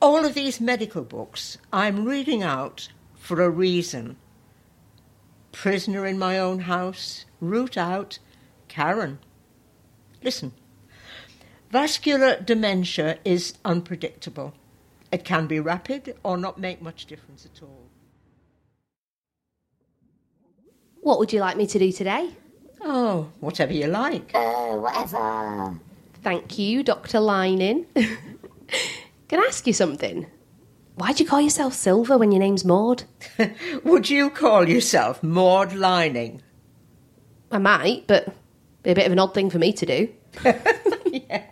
[0.00, 4.16] All of these medical books I'm reading out for a reason.
[5.52, 8.18] Prisoner in my own house, root out,
[8.68, 9.18] Karen.
[10.22, 10.52] Listen.
[11.70, 14.52] Vascular dementia is unpredictable.
[15.10, 17.86] It can be rapid or not make much difference at all.
[21.00, 22.30] What would you like me to do today?
[22.82, 24.32] Oh, whatever you like.
[24.34, 25.78] Uh, whatever.
[26.22, 27.20] Thank you, Dr.
[27.20, 27.86] Lining.
[29.28, 30.26] Can I ask you something?
[30.94, 33.04] Why'd you call yourself Silver when your name's Maud?
[33.84, 36.42] Would you call yourself Maud Lining?
[37.50, 38.34] I might, but
[38.82, 40.08] be a bit of an odd thing for me to do.
[41.06, 41.44] Yeah.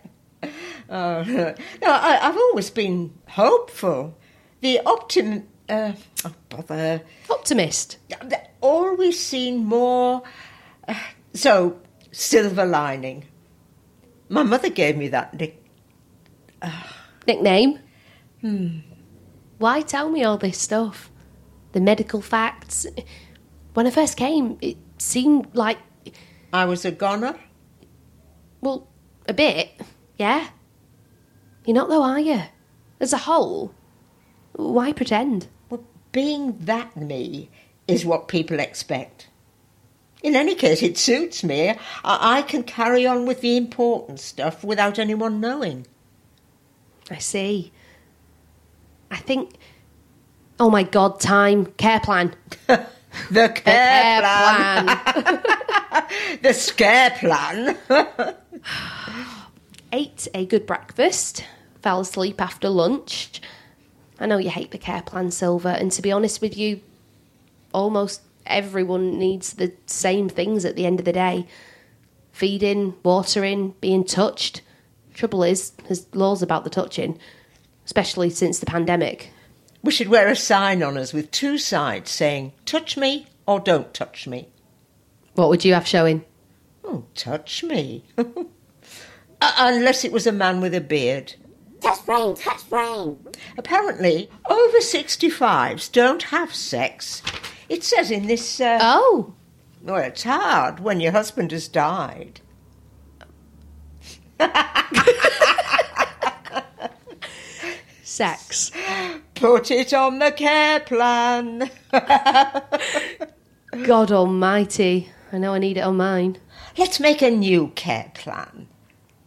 [0.89, 4.15] Oh, no, I, I've always been hopeful.
[4.61, 5.45] The optim...
[5.67, 7.01] Uh, oh, bother.
[7.29, 7.97] Optimist.
[8.61, 10.21] Always seen more...
[10.87, 10.93] Uh,
[11.33, 11.79] so,
[12.11, 13.25] silver lining.
[14.29, 15.63] My mother gave me that nick.
[17.27, 17.79] Nickname?
[18.41, 18.79] Hmm.
[19.57, 21.11] Why tell me all this stuff?
[21.71, 22.85] The medical facts?
[23.73, 25.77] When I first came, it seemed like,
[26.53, 27.35] I was a goner.
[28.61, 28.87] well,
[29.27, 29.71] a bit,
[30.17, 30.47] yeah.
[31.65, 32.41] You're not though, are you?
[32.99, 33.73] As a whole,
[34.53, 35.47] why pretend?
[35.69, 37.49] Well, being that me
[37.87, 39.27] is what people expect.
[40.23, 41.69] In any case, it suits me.
[42.03, 45.85] I, I can carry on with the important stuff without anyone knowing.
[47.09, 47.71] I see.
[49.11, 49.53] I think.
[50.59, 51.67] Oh my god, time.
[51.77, 52.33] Care plan.
[53.31, 54.85] The care, Care plan.
[54.87, 56.03] plan.
[56.41, 57.77] The scare plan.
[59.93, 61.45] Ate a good breakfast.
[61.81, 63.41] Fell asleep after lunch.
[64.19, 66.81] I know you hate the care plan, Silver, and to be honest with you,
[67.73, 71.47] almost everyone needs the same things at the end of the day
[72.33, 74.61] feeding, watering, being touched.
[75.15, 77.17] Trouble is, there's laws about the touching,
[77.85, 79.31] especially since the pandemic.
[79.81, 83.93] we should wear a sign on us with two sides saying, touch me or don't
[83.93, 84.49] touch me.
[85.33, 86.23] What would you have showing?
[86.83, 88.03] Oh, touch me.
[89.41, 91.35] Uh, Unless it was a man with a beard.
[91.81, 93.17] Touch brain, touch brain.
[93.57, 97.21] Apparently, over 65s don't have sex.
[97.67, 98.61] It says in this.
[98.61, 99.33] Uh, Oh,
[99.83, 102.39] well, it's hard when your husband has died.
[108.03, 108.71] Sex.
[109.35, 111.69] Put it on the care plan.
[113.83, 115.09] God almighty.
[115.31, 116.37] I know I need it on mine.
[116.77, 118.67] Let's make a new care plan.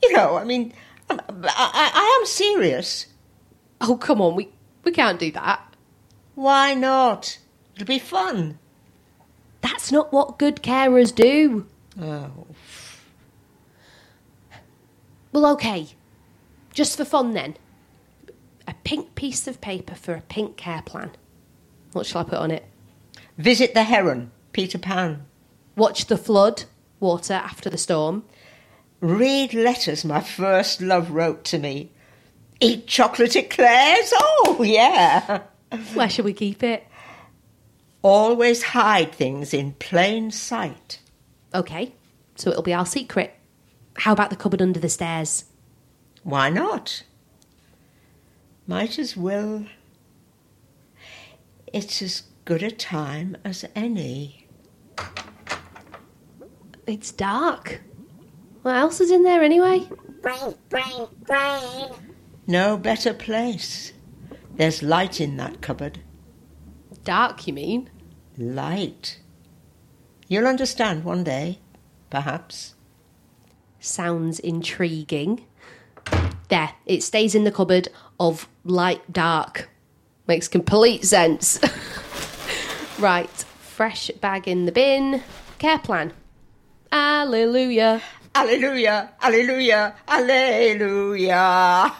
[0.03, 0.73] You know, I mean,
[1.11, 3.07] I, I, I am serious.
[3.81, 4.49] Oh, come on, we,
[4.85, 5.75] we can't do that.
[6.35, 7.38] Why not?
[7.75, 8.59] It'll be fun.
[9.61, 11.66] That's not what good carers do.
[12.01, 12.47] Oh,
[15.38, 15.87] Well, okay.
[16.74, 17.57] Just for fun then.
[18.66, 21.12] A pink piece of paper for a pink care plan.
[21.92, 22.64] What shall I put on it?
[23.37, 25.24] visit the heron, Peter Pan.
[25.77, 26.64] Watch the flood,
[26.98, 28.24] water after the storm.
[29.01, 31.92] Read letters my first love wrote to me.
[32.59, 34.12] Eat chocolate eclairs?
[34.16, 35.42] Oh, yeah.
[35.94, 36.85] Where shall we keep it?
[38.03, 40.98] Always hide things in plain sight.
[41.55, 41.92] Okay,
[42.35, 43.38] so it'll be our secret.
[43.99, 45.47] How about the cupboard under the stairs?
[46.23, 47.03] Why not?
[48.67, 49.67] Might as well.
[51.73, 54.47] It's as good a time as any.
[56.87, 57.81] It's dark.
[58.63, 59.89] What else is in there anyway?
[60.23, 61.91] Brain, brain, brain.
[62.47, 63.93] No better place.
[64.57, 66.01] There's light in that cupboard.
[67.03, 67.91] Dark, you mean?
[68.37, 69.19] Light.
[70.29, 71.59] You'll understand one day,
[72.11, 72.75] perhaps.
[73.88, 75.46] Sounds intriguing.
[76.48, 77.88] There, it stays in the cupboard
[78.20, 79.70] of light dark.
[80.27, 81.59] Makes complete sense.
[82.98, 85.22] right, fresh bag in the bin.
[85.59, 86.12] Care plan.
[86.92, 88.03] Alleluia.
[88.35, 91.90] Alleluia, alleluia, alleluia.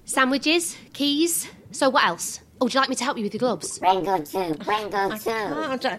[0.06, 1.46] Sandwiches, keys.
[1.72, 2.40] So what else?
[2.60, 3.78] Oh, would you like me to help you with your gloves?
[3.78, 5.30] Brain go too, brain go too.
[5.30, 5.98] can't, I,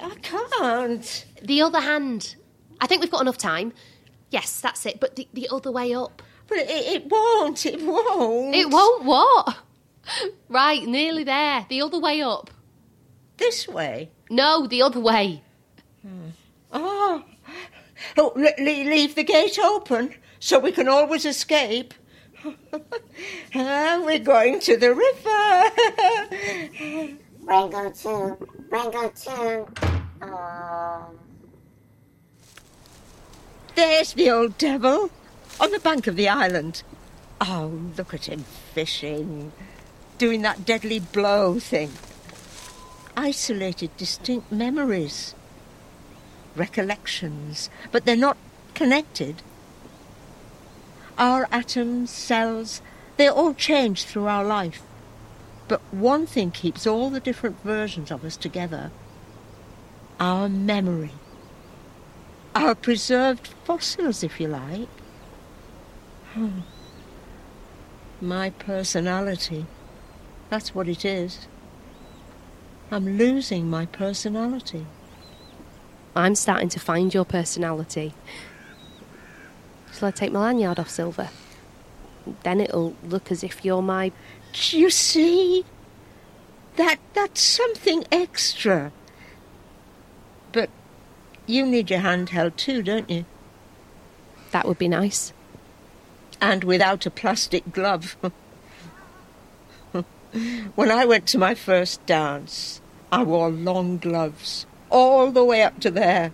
[0.00, 1.24] I can't.
[1.42, 2.34] The other hand.
[2.80, 3.72] I think we've got enough time.
[4.30, 4.98] Yes, that's it.
[5.00, 6.22] But the, the other way up.
[6.48, 8.54] But it, it won't, it won't.
[8.54, 9.58] It won't what?
[10.48, 11.66] Right, nearly there.
[11.68, 12.50] The other way up.
[13.36, 14.10] This way.
[14.30, 15.42] No, the other way.
[16.72, 17.22] Oh,
[18.16, 21.92] oh le- le- leave the gate open so we can always escape.
[23.54, 25.70] We're going to the river.
[27.42, 29.66] Rango 2, Rango 2.
[30.22, 31.10] Oh.
[33.74, 35.10] There's the old devil
[35.58, 36.82] on the bank of the island.
[37.40, 39.52] Oh, look at him fishing,
[40.18, 41.92] doing that deadly blow thing.
[43.16, 45.34] Isolated, distinct memories,
[46.54, 48.36] recollections, but they're not
[48.74, 49.42] connected.
[51.20, 52.82] Our atoms, cells,
[53.16, 54.82] they all change through our life.
[55.68, 58.90] But one thing keeps all the different versions of us together
[60.18, 61.12] our memory
[62.54, 64.88] our preserved fossils, if you like.
[66.34, 66.60] Hmm.
[68.20, 69.66] My personality.
[70.48, 71.46] That's what it is.
[72.90, 74.86] I'm losing my personality.
[76.16, 78.14] I'm starting to find your personality.
[80.06, 81.28] I take my lanyard off, Silver?
[82.42, 84.12] Then it'll look as if you're my.
[84.52, 85.64] Do you see?
[86.76, 88.92] That that's something extra.
[90.52, 90.70] But
[91.46, 93.24] you need your hand held too, don't you?
[94.52, 95.32] That would be nice.
[96.40, 98.16] and without a plastic glove.
[100.74, 102.80] when I went to my first dance,
[103.12, 106.32] I wore long gloves, all the way up to there.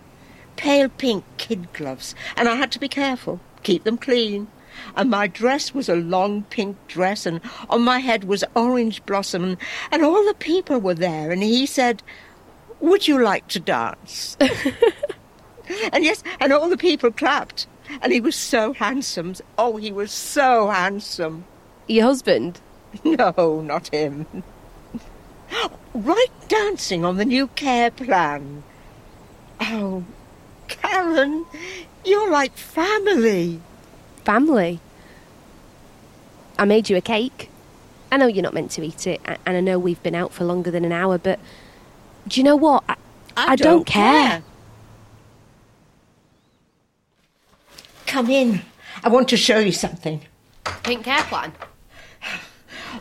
[0.55, 4.47] Pale pink kid gloves, and I had to be careful, keep them clean.
[4.95, 9.57] And my dress was a long pink dress, and on my head was orange blossom,
[9.91, 12.01] and, all the people were there, and he said,
[12.79, 14.37] Would you like to dance?
[15.91, 17.67] and yes, and all the people clapped.
[18.01, 19.35] And he was so handsome.
[19.57, 21.45] Oh, he was so handsome.
[21.87, 22.61] Your husband?
[23.03, 24.25] No, not him.
[25.93, 28.63] Right dancing on the new care plan.
[29.59, 30.05] Oh,
[30.67, 31.45] Karen,
[32.07, 33.61] you're like family.
[34.23, 34.79] Family?
[36.57, 37.49] I made you a cake.
[38.11, 40.45] I know you're not meant to eat it, and I know we've been out for
[40.45, 41.39] longer than an hour, but
[42.27, 42.83] do you know what?
[42.87, 42.95] I,
[43.35, 44.43] I don't care.
[48.05, 48.61] Come in.
[49.03, 50.21] I want to show you something.
[50.83, 51.53] Pink care plan?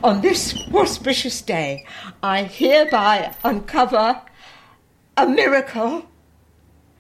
[0.03, 1.87] On this auspicious day,
[2.23, 4.21] I hereby uncover
[5.17, 6.05] a miracle.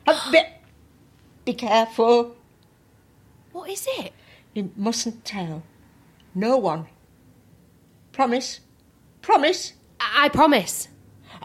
[0.07, 0.47] A bit.
[1.46, 2.37] Be careful.
[3.52, 4.12] What is it?
[4.52, 5.62] You mustn't tell.
[6.35, 6.87] No one.
[8.12, 8.61] Promise.
[9.22, 9.74] Promise.
[10.00, 10.88] I, I promise.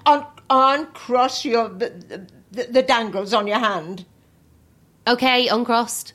[0.08, 4.06] Un- uncross your the, the, the dangles on your hand.
[5.08, 6.14] Okay, uncrossed.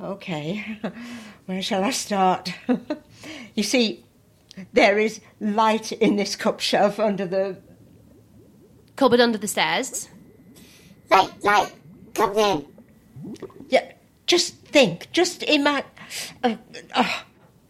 [0.00, 0.78] Okay,
[1.46, 2.54] where shall I start?
[3.54, 4.04] you see,
[4.72, 7.56] there is light in this cup shelf under the.
[8.94, 10.08] Cupboard under the stairs.
[11.10, 11.72] Light, light,
[12.14, 12.73] comes in.
[13.68, 13.92] Yeah,
[14.26, 15.88] just think, just imagine.
[16.42, 16.56] Uh,
[16.94, 17.20] uh,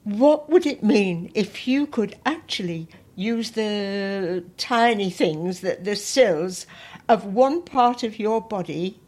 [0.04, 6.66] what would it mean if you could actually use the tiny things, the, the cells
[7.08, 9.00] of one part of your body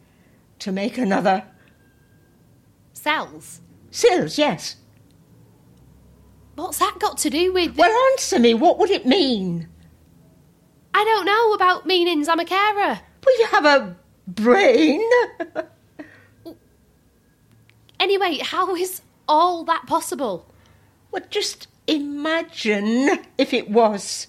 [0.59, 1.43] to make another?
[2.93, 3.61] Cells.
[3.91, 4.77] Cells, yes.
[6.55, 7.77] What's that got to do with.
[7.77, 8.55] Well, answer me.
[8.55, 9.69] What would it mean?
[10.93, 12.27] I don't know about meanings.
[12.27, 12.99] I'm a carer.
[13.25, 13.95] Well, you have a
[14.27, 15.07] brain.
[17.99, 20.45] Anyway, how is all that possible?
[21.11, 24.27] well, just imagine if it was.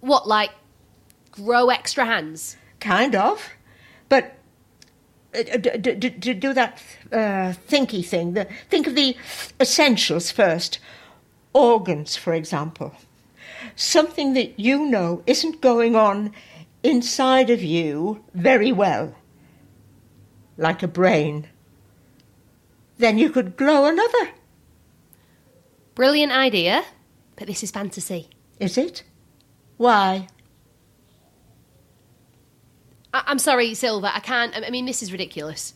[0.00, 0.50] What, like
[1.30, 2.56] grow extra hands?
[2.80, 3.50] Kind of.
[4.08, 4.38] But
[5.34, 6.82] uh, d- d- d- do that
[7.12, 8.32] uh, thinky thing.
[8.32, 9.16] The, think of the
[9.60, 10.78] essentials first.
[11.52, 12.94] Organs, for example.
[13.76, 16.32] Something that you know isn't going on
[16.82, 19.14] inside of you very well.
[20.56, 21.48] Like a brain.
[23.00, 24.28] Then you could grow another.
[25.94, 26.84] Brilliant idea,
[27.34, 28.28] but this is fantasy.
[28.58, 29.04] Is it?
[29.78, 30.28] Why?
[33.14, 34.10] I- I'm sorry, Silver.
[34.12, 34.54] I can't.
[34.54, 35.72] I mean, this is ridiculous.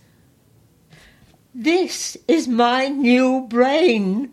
[1.55, 4.31] This is my new brain.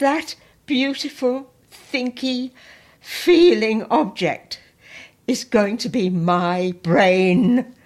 [0.00, 0.34] That
[0.66, 2.50] beautiful, thinky,
[3.00, 4.58] feeling object
[5.28, 7.76] is going to be my brain.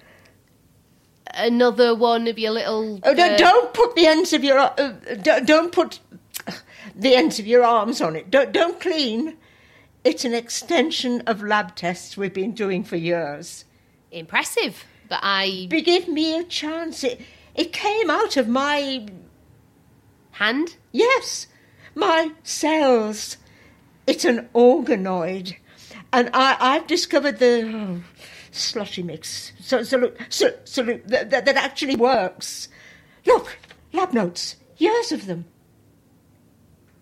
[1.33, 2.99] Another one of your little.
[3.03, 4.69] Oh, don't, uh, don't put the ends of your uh,
[5.21, 5.99] don't, don't put
[6.95, 8.29] the ends of your arms on it.
[8.29, 9.37] Don't don't clean.
[10.03, 13.65] It's an extension of lab tests we've been doing for years.
[14.11, 15.67] Impressive, but I.
[15.69, 17.03] But give me a chance.
[17.03, 17.21] It
[17.55, 19.07] it came out of my
[20.33, 20.77] Hand?
[20.91, 21.45] Yes,
[21.93, 23.37] my cells.
[24.07, 25.55] It's an organoid.
[26.11, 28.01] And I, I've discovered the
[28.53, 29.53] slushy mix.
[29.59, 32.69] So, so look, so, so that, that, that actually works.
[33.25, 33.57] Look,
[33.91, 35.45] lab notes, years of them.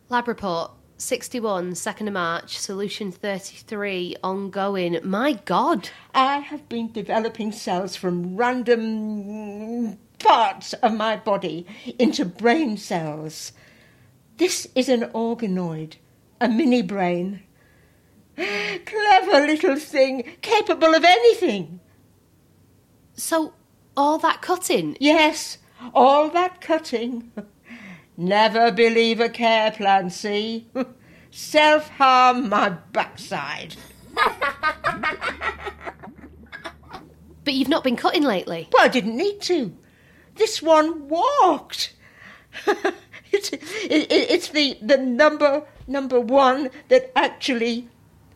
[0.10, 5.00] Lab report 61, 2nd of March, solution 33, ongoing.
[5.04, 5.90] My God.
[6.14, 11.66] I have been developing cells from random parts of my body
[11.98, 13.52] into brain cells.
[14.38, 15.96] This is an organoid,
[16.40, 17.42] a mini brain.
[18.86, 21.80] Clever little thing, capable of anything.
[23.14, 23.54] So,
[23.96, 24.98] all that cutting?
[25.00, 25.58] Yes,
[25.94, 27.32] all that cutting.
[28.18, 30.68] Never believe a care plan, see?
[31.30, 33.76] Self harm my backside.
[37.44, 38.70] But you've not been cutting lately.
[38.72, 39.76] Well, I didn't need to.
[40.36, 41.94] This one walked.
[43.32, 43.62] it's, it,
[43.92, 47.88] it- it's the, the number number one that actually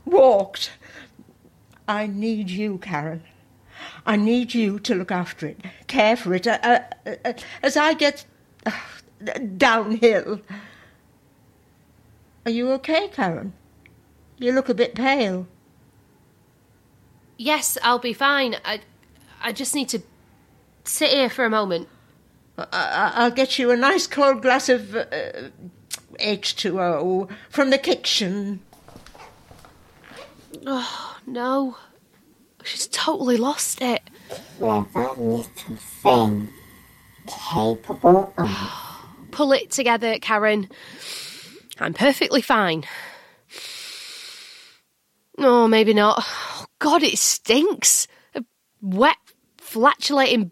[0.06, 0.72] walked.
[1.88, 3.24] I need you, Karen.
[4.06, 6.80] I need you to look after it, care for it, uh, uh,
[7.26, 8.26] uh, as I get
[8.66, 8.72] uh,
[9.58, 10.42] downhill.
[12.46, 13.54] Are you okay, Karen?
[14.38, 15.48] You look a bit pale.
[17.38, 18.56] Yes, I'll be fine.
[18.64, 18.82] I,
[19.42, 20.02] I just need to
[20.84, 21.88] sit here for a moment.
[22.58, 25.06] I- I- I'll get you a nice cold glass of uh,
[26.20, 28.62] H2O from the kitchen.
[30.66, 31.78] Oh, no,
[32.64, 34.02] she's totally lost it.
[34.58, 36.50] Clever little thing.
[37.28, 38.50] Capable of
[39.32, 40.70] Pull it together, Karen.
[41.80, 42.86] I'm perfectly fine.
[45.38, 46.24] No, maybe not.
[46.26, 48.08] Oh, God, it stinks.
[48.34, 48.44] A
[48.82, 49.18] wet,
[49.58, 50.52] flatulating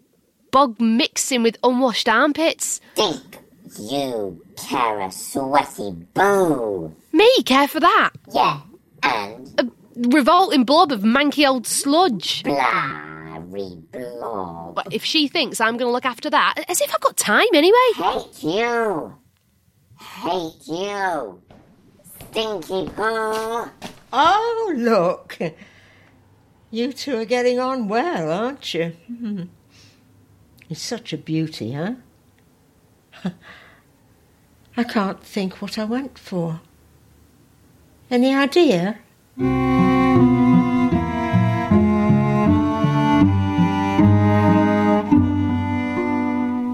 [0.50, 2.80] bog mixing with unwashed armpits.
[2.92, 3.38] stink.
[3.80, 6.94] You, care a sweaty boo.
[7.12, 8.10] Me care for that.
[8.32, 8.60] Yeah,
[9.02, 12.42] and A revolting blob of manky old sludge.
[12.42, 14.74] blurry blob.
[14.74, 17.46] But if she thinks I'm going to look after that, as if I've got time
[17.54, 17.76] anyway.
[17.96, 19.14] Hate you.
[19.98, 21.42] Hate you.
[22.30, 23.70] Stinky boo.
[24.12, 25.38] Oh, look.
[26.70, 28.96] You two are getting on well, aren't you?
[30.70, 31.92] It's such a beauty, huh?
[34.76, 36.62] I can't think what I went for.
[38.10, 38.98] Any idea?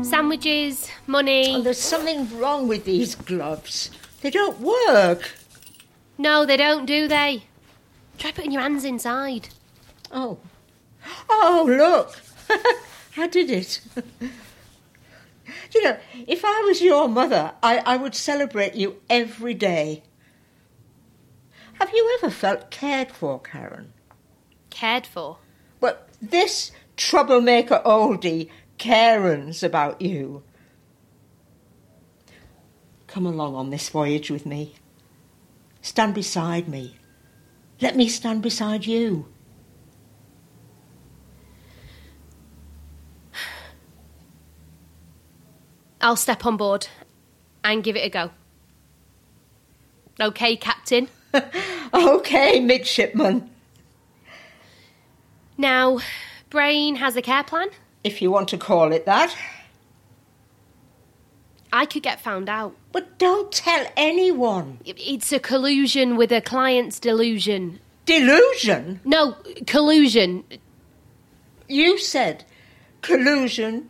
[0.04, 1.54] Sandwiches, money.
[1.54, 3.90] Oh, there's something wrong with these gloves.
[4.20, 5.30] They don't work.
[6.18, 7.44] No, they don't, do they?
[8.18, 9.48] Try putting your hands inside.
[10.12, 10.36] Oh.
[11.30, 12.20] Oh, look.
[13.16, 13.80] I did it.
[15.74, 15.96] you know,
[16.26, 20.02] if I was your mother, I, I would celebrate you every day.
[21.80, 23.94] Have you ever felt cared for, Karen?
[24.68, 25.38] Cared for.
[25.80, 30.42] Well, this troublemaker oldie Karen's about you.
[33.06, 34.74] Come along on this voyage with me.
[35.80, 36.96] Stand beside me.
[37.80, 39.26] Let me stand beside you.
[46.02, 46.88] I'll step on board
[47.64, 48.30] and give it a go.
[50.20, 51.08] Okay, Captain.
[51.92, 53.50] Okay, midshipman.
[55.58, 55.98] Now,
[56.48, 57.68] Brain has a care plan.
[58.04, 59.36] If you want to call it that.
[61.72, 62.74] I could get found out.
[62.92, 64.78] But don't tell anyone.
[64.84, 67.80] It's a collusion with a client's delusion.
[68.06, 69.00] Delusion?
[69.04, 70.44] No, collusion.
[71.68, 72.44] You said
[73.02, 73.88] collusion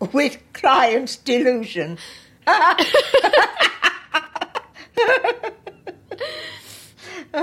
[0.00, 1.98] with client's delusion.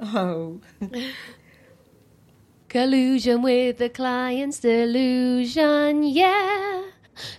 [0.00, 0.60] oh.
[2.68, 6.82] Collusion with the client's delusion, yeah.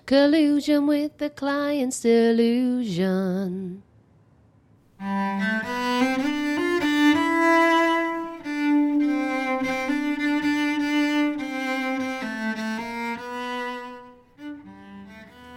[0.05, 3.83] Collusion with the client's delusion.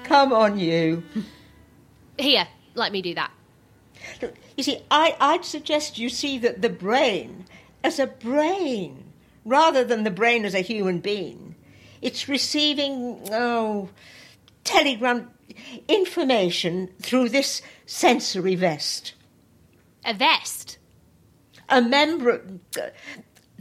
[0.02, 1.04] Come on, you.
[2.18, 3.30] Here, let me do that.
[4.59, 7.44] You see, I, I'd suggest you see that the brain
[7.84, 9.12] as a brain
[9.44, 11.54] rather than the brain as a human being.
[12.02, 13.90] It's receiving, oh,
[14.64, 15.30] telegram
[15.86, 19.14] information through this sensory vest.
[20.04, 20.78] A vest.
[21.68, 22.59] A membrane.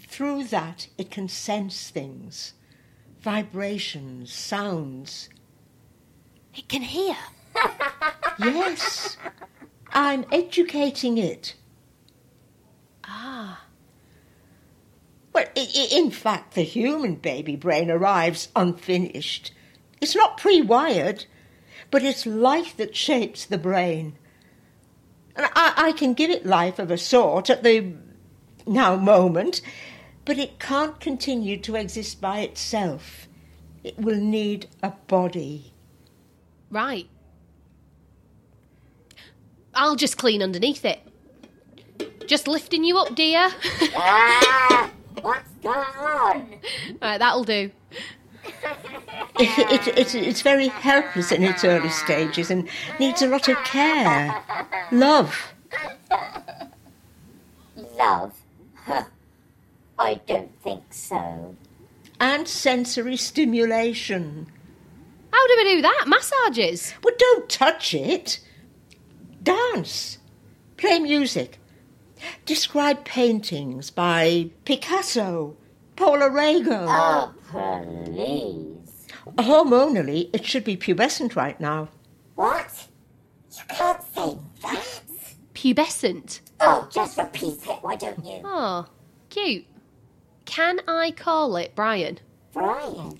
[0.01, 2.53] Through that, it can sense things
[3.21, 5.29] vibrations, sounds.
[6.55, 7.15] It can hear.
[8.39, 9.17] Yes.
[9.91, 11.55] I'm educating it.
[13.03, 13.63] Ah.
[15.33, 19.51] Well, in fact, the human baby brain arrives unfinished.
[20.01, 21.25] It's not pre wired,
[21.91, 24.17] but it's life that shapes the brain.
[25.35, 27.93] And I, I can give it life of a sort at the
[28.65, 29.61] now moment,
[30.25, 33.27] but it can't continue to exist by itself.
[33.83, 35.73] It will need a body.
[36.69, 37.07] Right.
[39.77, 40.99] I'll just clean underneath it.
[42.25, 43.49] Just lifting you up, dear.
[43.95, 46.49] Ah, what's going on?
[47.01, 47.71] right, that'll do.
[49.39, 52.67] It, it, it, it's very helpless in its early stages and
[52.99, 54.41] needs a lot of care,
[54.91, 55.53] love.
[57.97, 58.33] Love?
[58.85, 59.03] Huh.
[59.99, 61.55] I don't think so.
[62.19, 64.47] and sensory stimulation.
[65.31, 66.05] How do we do that?
[66.07, 66.93] Massages?
[67.03, 68.39] Well, don't touch it.
[69.47, 70.17] Dance.
[70.75, 71.57] Play music.
[72.45, 75.55] Describe paintings by Picasso,
[75.95, 76.85] Paula Rego.
[76.89, 79.07] Oh, please.
[79.37, 81.87] Hormonally, it should be pubescent right now.
[82.35, 82.87] What?
[83.55, 85.01] You can't say that.
[85.53, 86.41] Pubescent?
[86.59, 88.41] Oh, just repeat it, why don't you?
[88.43, 88.87] Oh,
[89.29, 89.65] cute.
[90.43, 92.19] Can I call it Brian?
[92.51, 93.17] Brian.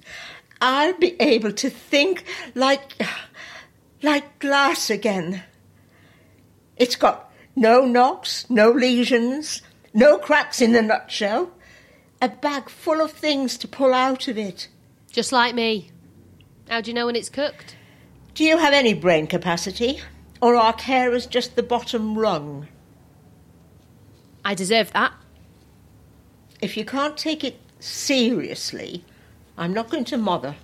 [0.60, 3.02] I'll be able to think like
[4.02, 5.44] like glass again.
[6.78, 9.62] It's got no knocks, no lesions,
[9.94, 11.52] no cracks in the nutshell.
[12.22, 14.70] A bag full of things to pull out of it.
[15.12, 15.90] Just like me.
[16.70, 17.76] How do you know when it's cooked?
[18.34, 20.00] Do you have any brain capacity?
[20.42, 22.68] Or are carers just the bottom rung?
[24.46, 25.14] I deserve that.
[26.62, 29.04] If you can't take it seriously,
[29.58, 30.56] I'm not going to bother.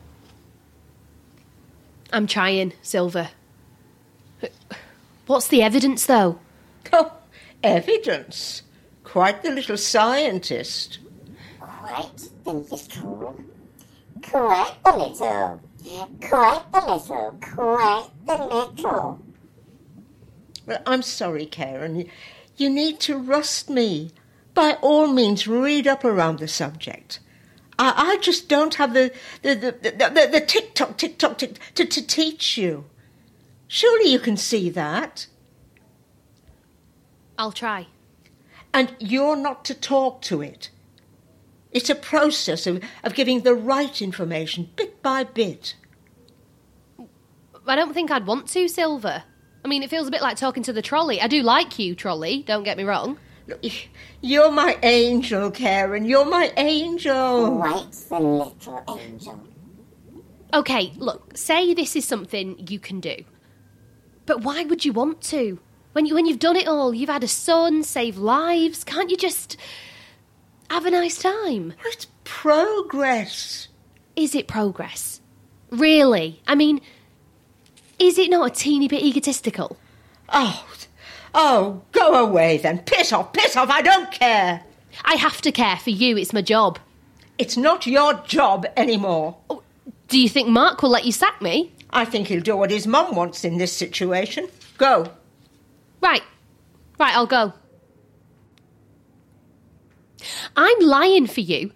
[2.11, 3.29] I'm trying, Silver.
[5.25, 6.39] What's the evidence, though?
[6.91, 7.13] Oh,
[7.63, 8.63] evidence.
[9.03, 10.99] Quite the little scientist.
[11.59, 13.39] Quite the little.
[14.21, 15.61] Quite the little.
[16.21, 17.37] Quite the little.
[17.41, 19.21] Quite the little.
[20.65, 22.09] Well, I'm sorry, Karen.
[22.57, 24.11] You need to rust me.
[24.53, 27.19] By all means, read up around the subject.
[27.79, 29.11] I, I just don't have the
[29.41, 32.85] the the, the, the, the tick tock tick tock tick to, to teach you.
[33.73, 35.25] Surely you can see that.
[37.39, 37.87] I'll try.
[38.71, 40.69] And you're not to talk to it.
[41.71, 45.75] It's a process of, of giving the right information bit by bit.
[47.65, 49.23] I don't think I'd want to, Silver.
[49.65, 51.19] I mean, it feels a bit like talking to the trolley.
[51.19, 53.17] I do like you, trolley, don't get me wrong.
[53.47, 53.65] Look,
[54.21, 56.05] You're my angel, Karen.
[56.05, 57.57] You're my angel.
[57.57, 59.47] Quite the little angel.
[60.53, 63.15] Okay, look, say this is something you can do.
[64.25, 65.59] But why would you want to?
[65.93, 69.17] When, you, when you've done it all, you've had a son, saved lives, can't you
[69.17, 69.57] just
[70.69, 71.73] have a nice time?
[71.85, 73.67] It's progress.
[74.15, 75.21] Is it progress?
[75.69, 76.41] Really?
[76.47, 76.81] I mean,
[77.99, 79.77] is it not a teeny bit egotistical?
[80.29, 80.65] Oh,
[81.35, 82.79] oh, go away then.
[82.79, 83.69] Piss off, piss off.
[83.69, 84.63] I don't care.
[85.03, 86.79] I have to care for you, it's my job.
[87.37, 89.37] It's not your job anymore.
[89.49, 89.63] Oh,
[90.07, 91.71] do you think Mark will let you sack me?
[91.93, 94.49] I think he'll do what his mum wants in this situation.
[94.77, 95.11] Go.
[96.01, 96.23] Right.
[96.99, 97.53] Right, I'll go.
[100.55, 101.71] I'm lying for you.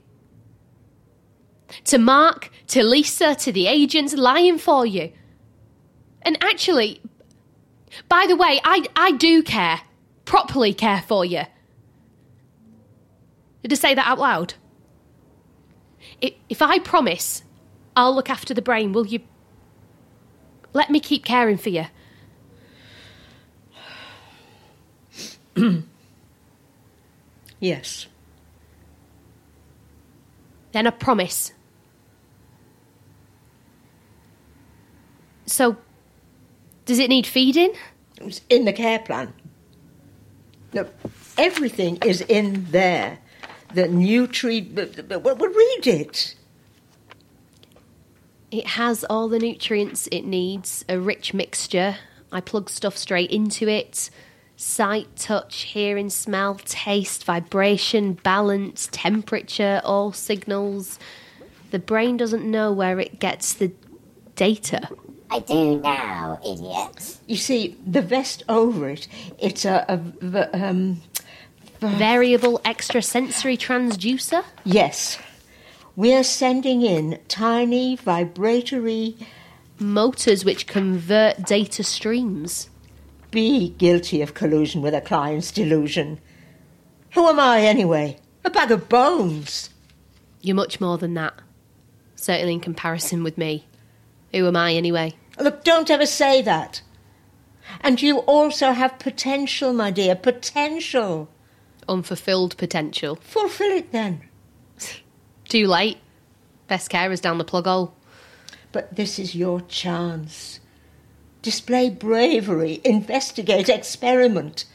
[1.85, 5.11] To Mark, to Lisa, to the agents, lying for you.
[6.21, 7.01] And actually,
[8.09, 9.81] by the way, I, I do care.
[10.25, 11.43] Properly care for you.
[13.61, 14.55] Did I say that out loud?
[16.21, 17.43] If I promise
[17.95, 19.19] I'll look after the brain, will you
[20.77, 21.87] let me keep caring for you?
[27.59, 28.05] Yes.
[30.73, 31.53] Then I promise.
[35.47, 35.77] So,
[36.85, 37.73] does it need feeding?
[38.21, 39.33] It's in the care plan.
[40.73, 40.93] Look,
[41.37, 43.17] everything is in there.
[43.73, 44.61] The nutri.
[45.23, 46.35] Well, read it.
[48.49, 51.97] It has all the nutrients it needs, a rich mixture.
[52.31, 54.09] I plug stuff straight into it.
[54.55, 60.97] Sight, touch, hearing, smell, taste, vibration, balance, temperature, all signals.
[61.71, 63.71] The brain doesn't know where it gets the
[64.35, 64.89] data.
[65.29, 67.17] I do now, idiot.
[67.27, 69.07] You see, the vest over it,
[69.39, 70.01] it's a
[70.53, 71.01] um,
[71.79, 74.43] Variable extrasensory transducer?
[74.63, 75.19] yes.
[75.97, 79.17] We're sending in tiny vibratory
[79.79, 82.69] Motors which convert data streams.
[83.31, 86.19] Be guilty of collusion with a client's delusion.
[87.13, 88.19] Who am I, anyway?
[88.45, 89.71] A bag of bones.
[90.41, 91.33] You're much more than that.
[92.15, 93.65] Certainly in comparison with me.
[94.33, 95.15] Who am I, anyway?
[95.39, 96.83] Look, don't ever say that.
[97.81, 101.27] And you also have potential, my dear, potential.
[101.89, 103.15] Unfulfilled potential.
[103.15, 104.26] Fulfill it then.
[105.47, 105.97] Too late.
[106.67, 107.93] Best carers down the plug hole.
[108.71, 110.59] But this is your chance.
[111.41, 114.65] Display bravery, investigate, experiment.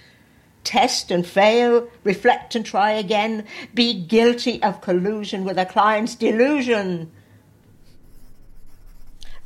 [0.64, 3.44] Test and fail, reflect and try again.
[3.74, 7.10] Be guilty of collusion with a client's delusion.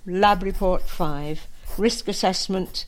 [0.06, 2.86] Lab Report 5 Risk Assessment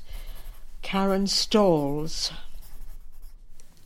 [0.82, 2.30] Karen Stalls.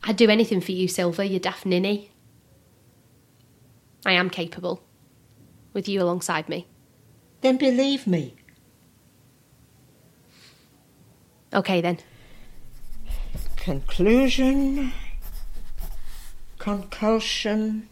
[0.03, 2.11] I'd do anything for you, Silver, you daft ninny.
[4.05, 4.83] I am capable.
[5.73, 6.67] With you alongside me.
[7.41, 8.35] Then believe me.
[11.53, 11.99] Okay then.
[13.55, 14.91] Conclusion.
[16.57, 17.89] Concussion.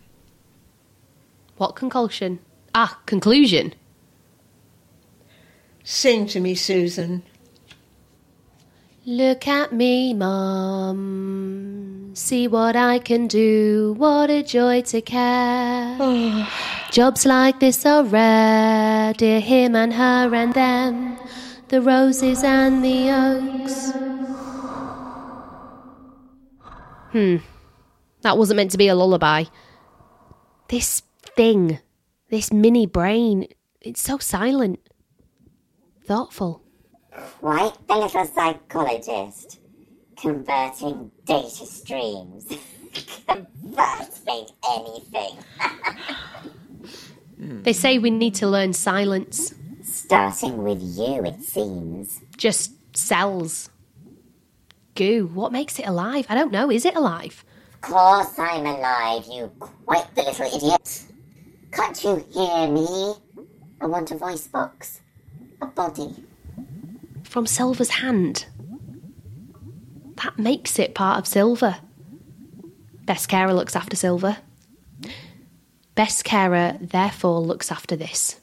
[1.58, 2.40] What concussion?
[2.74, 3.74] Ah, conclusion.
[5.84, 7.24] Sing to me, Susan.
[9.06, 11.91] Look at me, Mum.
[12.14, 13.94] See what I can do.
[13.98, 15.98] What a joy to care.
[16.92, 19.14] Jobs like this are rare.
[19.14, 21.18] Dear him and her and them.
[21.70, 23.92] The roses and the oaks.
[27.12, 27.38] Hmm.
[28.24, 29.46] That wasn't meant to be a lullaby.
[30.68, 31.04] This
[31.38, 31.80] thing,
[32.30, 33.48] this mini brain,
[33.80, 34.80] it's so silent.
[36.06, 36.62] Thoughtful.
[37.40, 39.61] Quite the little psychologist.
[40.22, 42.48] Converting data streams.
[43.28, 45.38] Converting anything.
[47.44, 49.56] They say we need to learn silence.
[49.84, 52.22] Starting with you, it seems.
[52.38, 53.72] Just cells.
[54.94, 55.26] Goo.
[55.34, 56.28] What makes it alive?
[56.30, 56.70] I don't know.
[56.70, 57.44] Is it alive?
[57.76, 59.52] Of course I'm alive, you
[59.86, 61.04] quite the little idiot.
[61.72, 63.16] Can't you hear me?
[63.82, 65.02] I want a voice box.
[65.62, 66.14] A body.
[67.24, 68.46] From Silver's hand.
[70.24, 71.78] That makes it part of Silver.
[73.06, 74.38] Best carer looks after Silver.
[75.96, 78.40] Best carer, therefore, looks after this.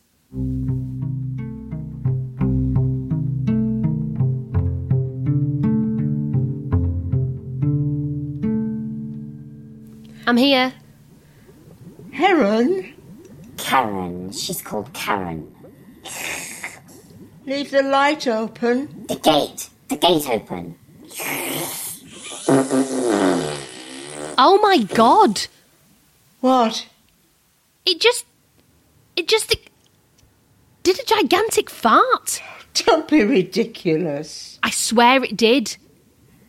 [10.26, 10.72] I'm here.
[12.12, 12.92] Heron,
[13.56, 14.32] Karen.
[14.32, 15.54] She's called Karen.
[17.46, 19.06] leave the light open.
[19.06, 19.70] The gate.
[19.88, 20.74] The gate open.
[24.40, 25.46] Oh my god!
[26.40, 26.88] What?
[27.84, 28.24] It just.
[29.16, 29.55] It just.
[30.82, 32.40] did a gigantic fart.
[32.72, 34.59] Don't be ridiculous.
[34.62, 35.76] I swear it did.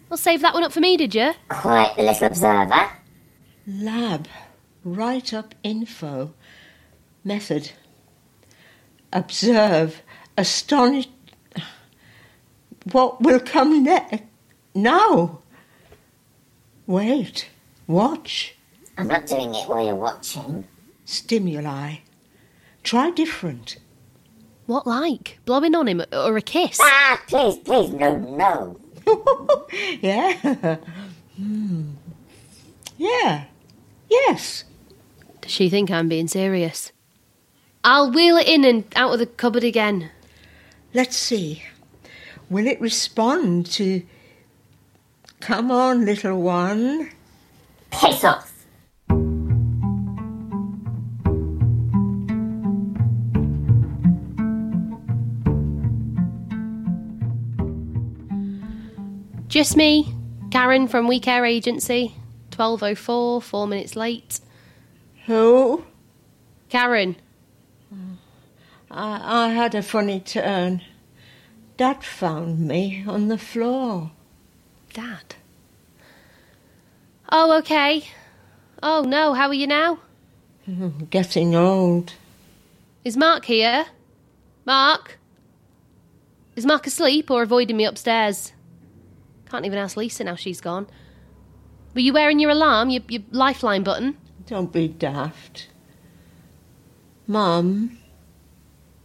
[0.09, 1.33] Well, save that one up for me, did you?
[1.49, 2.91] Quite the little observer.
[3.67, 4.27] Lab.
[4.85, 6.33] Write up info.
[7.25, 7.71] Method.
[9.11, 10.01] Observe.
[10.37, 11.09] Astonish.
[12.91, 14.23] What will come next?
[14.73, 15.39] Now.
[16.89, 17.47] Wait.
[17.85, 18.55] Watch.
[18.97, 20.67] I'm not doing it while you're watching.
[21.05, 21.97] Stimuli.
[22.81, 23.77] Try different.
[24.65, 25.37] What like?
[25.45, 26.79] Blowing on him or a kiss?
[26.81, 28.79] Ah, please, please, no, no.
[30.01, 30.77] yeah.
[31.37, 31.91] Hmm.
[32.97, 33.43] Yeah.
[34.09, 34.63] Yes.
[35.41, 36.91] Does she think I'm being serious?
[37.83, 40.09] I'll wheel it in and out of the cupboard again.
[40.95, 41.61] Let's see.
[42.49, 44.01] Will it respond to.
[45.41, 47.09] Come on, little one.
[47.91, 48.53] Piss off.
[59.47, 60.13] Just me,
[60.51, 62.13] Karen from We Care Agency.
[62.51, 64.41] 12.04, four minutes late.
[65.25, 65.83] Who?
[66.69, 67.15] Karen,
[68.91, 70.81] I, I had a funny turn.
[71.77, 74.11] Dad found me on the floor.
[74.93, 75.35] Dad.
[77.31, 78.03] Oh, okay.
[78.81, 79.99] Oh no, how are you now?
[81.09, 82.13] Getting old.
[83.03, 83.85] Is Mark here?
[84.65, 85.17] Mark?
[86.55, 88.53] Is Mark asleep or avoiding me upstairs?
[89.49, 90.87] Can't even ask Lisa now she's gone.
[91.95, 94.17] Were you wearing your alarm, your, your lifeline button?
[94.45, 95.67] Don't be daft.
[97.27, 97.97] Mum,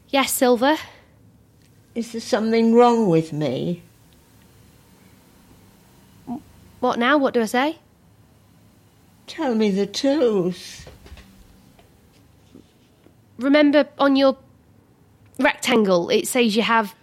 [0.08, 0.76] Yes, Silver.
[1.94, 3.82] is there something wrong with me?
[6.84, 7.16] What now?
[7.16, 7.78] What do I say?
[9.26, 10.86] Tell me the truth.
[13.38, 14.36] Remember on your
[15.40, 16.10] rectangle.
[16.10, 16.94] It says you have.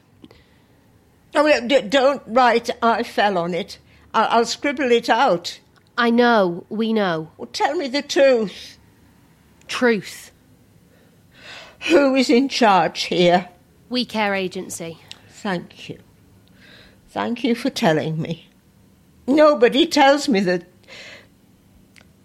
[1.33, 3.79] Oh, don't write I fell on it.
[4.13, 5.59] I- I'll scribble it out.
[5.97, 7.31] I know, we know.
[7.37, 8.77] Well, tell me the truth.
[9.67, 10.29] Truth.
[11.89, 13.49] Who is in charge here?
[13.89, 14.99] We Care Agency.
[15.27, 15.97] Thank you.
[17.09, 18.50] Thank you for telling me.
[19.31, 20.65] Nobody tells me that.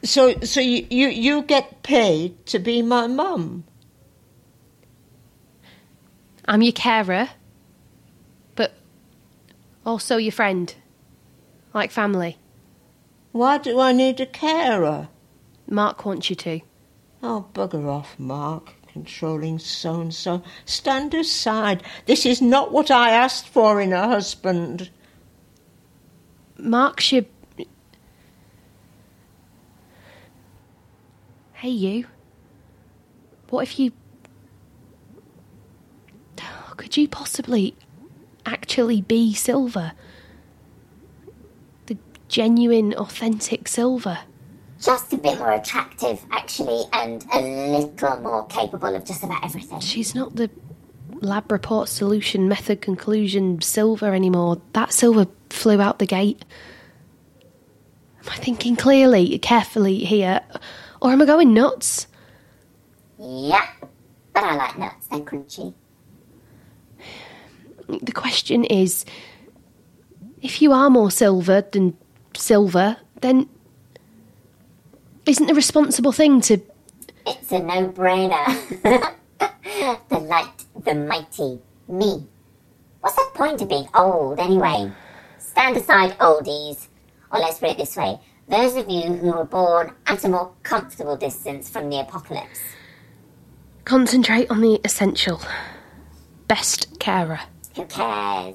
[0.03, 3.65] So, so you, you, you get paid to be my mum?
[6.45, 7.31] I'm your carer,
[8.55, 8.75] but
[9.85, 10.75] also your friend.
[11.75, 12.39] Like family.
[13.33, 15.09] Why do I need a carer?
[15.69, 16.61] Mark wants you to.
[17.23, 18.73] Oh, bugger off, Mark.
[18.87, 20.43] Controlling so and so.
[20.65, 21.83] Stand aside.
[22.07, 24.89] This is not what I asked for in a husband.
[26.59, 27.25] Mark's your.
[31.55, 32.07] Hey, you.
[33.49, 33.93] What if you.
[36.41, 37.75] Oh, could you possibly
[38.45, 39.93] actually be Silver?
[41.87, 41.97] The
[42.29, 44.19] genuine, authentic Silver?
[44.81, 49.81] Just a bit more attractive, actually, and a little more capable of just about everything.
[49.81, 50.51] She's not the
[51.21, 54.61] lab report solution method conclusion Silver anymore.
[54.73, 56.45] That Silver flew out the gate.
[58.23, 60.41] Am I thinking clearly, carefully here?
[61.01, 62.07] Or am I going nuts?
[63.19, 63.67] Yeah,
[64.33, 65.75] But I like nuts, they're crunchy.
[67.89, 69.05] The question is
[70.43, 71.97] if you are more silver than
[72.35, 73.49] silver, then
[75.25, 76.59] isn't the responsible thing to.
[77.27, 79.15] It's a no brainer.
[80.09, 82.27] the light, the mighty, me.
[83.01, 84.91] What's the point of being old anyway?
[85.39, 86.89] Stand aside, oldies.
[87.31, 88.19] Or let's put it this way
[88.49, 92.61] those of you who were born at a more comfortable distance from the apocalypse.
[93.85, 95.41] Concentrate on the essential.
[96.49, 97.41] Best carer.
[97.75, 98.55] Who cares?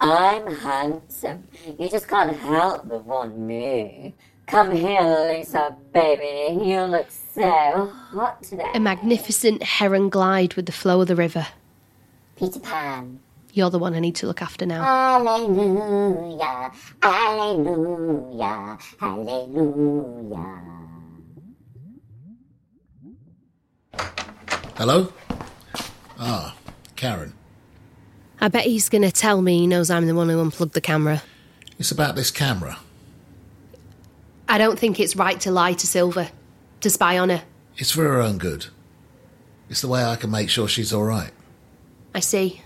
[0.00, 1.44] I'm handsome.
[1.78, 4.14] You just can't help but want me.
[4.46, 6.64] Come here, Lisa, baby.
[6.64, 8.70] You look so hot today.
[8.74, 11.46] A magnificent heron glide with the flow of the river.
[12.36, 13.20] Peter Pan.
[13.52, 14.82] You're the one I need to look after now.
[14.82, 16.72] Hallelujah,
[17.02, 20.62] hallelujah, hallelujah.
[24.76, 25.12] Hello?
[26.18, 26.54] Ah,
[26.96, 27.32] Karen.
[28.40, 30.82] I bet he's going to tell me he knows I'm the one who unplugged the
[30.82, 31.22] camera.
[31.78, 32.78] It's about this camera.
[34.48, 36.28] I don't think it's right to lie to Silver,
[36.86, 37.42] to spy on her.
[37.76, 38.66] It's for her own good.
[39.68, 41.32] It's the way I can make sure she's all right.
[42.14, 42.62] I see.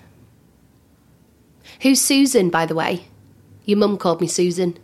[1.81, 3.07] Who's Susan, by the way?
[3.65, 4.79] Your mum called me Susan.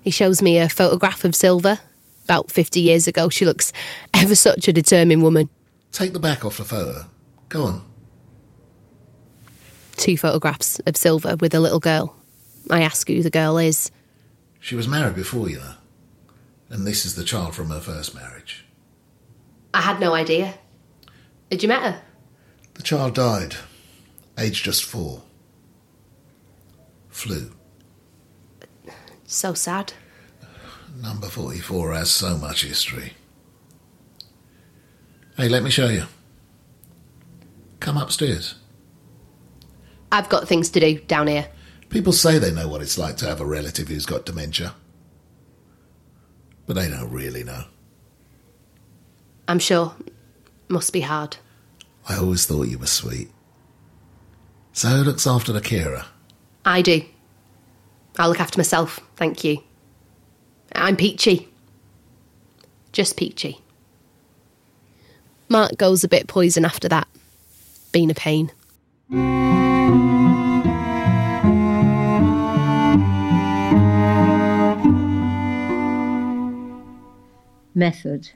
[0.00, 1.78] He shows me a photograph of Silver.
[2.24, 3.70] About 50 years ago, she looks
[4.14, 5.50] ever such a determined woman.
[5.92, 7.04] Take the back off the photo.
[7.50, 7.84] Go on.
[9.96, 12.16] Two photographs of Silver with a little girl.
[12.70, 13.90] I ask who the girl is.
[14.58, 15.74] She was married before you, know.
[16.70, 18.64] And this is the child from her first marriage.
[19.72, 20.54] I had no idea.
[21.48, 22.02] Did you met her?
[22.74, 23.56] The child died,
[24.38, 25.22] aged just four.
[27.08, 27.52] Flu.
[29.26, 29.92] So sad.
[30.96, 33.12] Number 44 has so much history.
[35.36, 36.04] Hey, let me show you.
[37.78, 38.56] Come upstairs.
[40.12, 41.48] I've got things to do down here.
[41.88, 44.74] People say they know what it's like to have a relative who's got dementia.
[46.66, 47.64] But they don't really know.
[49.50, 49.96] I'm sure.
[50.68, 51.36] Must be hard.
[52.08, 53.32] I always thought you were sweet.
[54.72, 56.04] So who looks after the carer?
[56.64, 57.02] I do.
[58.16, 59.58] I'll look after myself, thank you.
[60.72, 61.48] I'm peachy.
[62.92, 63.60] Just peachy.
[65.48, 67.08] Mark goes a bit poison after that.
[67.90, 68.52] Been a pain.
[77.74, 78.30] Method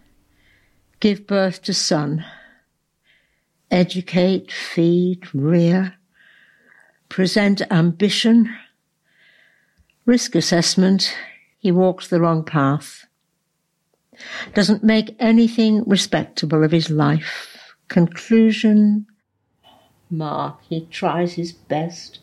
[1.04, 2.24] Give birth to son.
[3.70, 5.96] Educate, feed, rear.
[7.10, 8.56] Present ambition.
[10.06, 11.14] Risk assessment.
[11.58, 13.04] He walks the wrong path.
[14.54, 17.74] Doesn't make anything respectable of his life.
[17.88, 19.04] Conclusion.
[20.08, 22.20] Mark, he tries his best.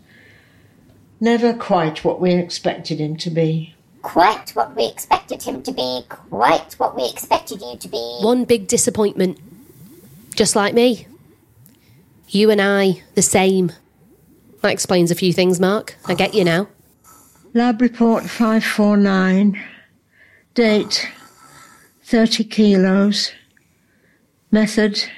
[1.19, 3.75] Never quite what we expected him to be.
[4.01, 8.17] Quite what we expected him to be, quite what we expected you to be.
[8.21, 9.39] One big disappointment.
[10.35, 11.07] Just like me.
[12.29, 13.71] You and I, the same.
[14.61, 15.95] That explains a few things, Mark.
[16.05, 16.67] I get you now.
[17.53, 19.61] Lab report 549.
[20.53, 21.09] Date
[22.03, 23.31] 30 kilos.
[24.51, 25.09] Method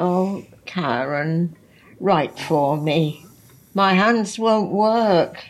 [0.00, 1.56] Oh, Karen,
[1.98, 3.26] write for me.
[3.74, 5.44] My hands won't work.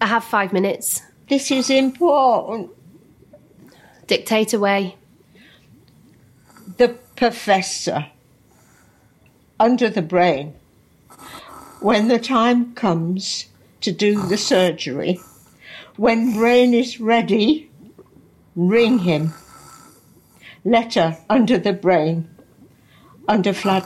[0.00, 1.02] I have five minutes.
[1.28, 2.70] This is important.
[4.06, 4.96] Dictate away.
[6.76, 8.06] The professor
[9.58, 10.54] under the brain.
[11.80, 13.46] When the time comes
[13.80, 15.20] to do the surgery,
[15.96, 17.70] when brain is ready,
[18.54, 19.34] ring him.
[20.64, 22.28] Letter under the brain,
[23.26, 23.84] under flat,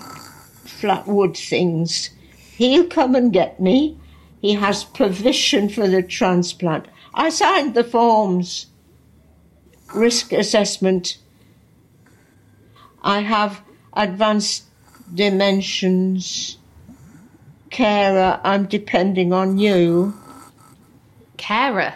[0.64, 2.10] flat wood things.
[2.56, 3.98] He'll come and get me.
[4.43, 6.86] He has provision for the transplant.
[7.14, 8.66] I signed the forms.
[9.95, 11.18] Risk assessment.
[13.03, 13.62] I have
[13.93, 14.64] advanced
[15.14, 16.59] dimensions.
[17.70, 20.14] Carer, I'm depending on you.
[21.36, 21.95] Carer.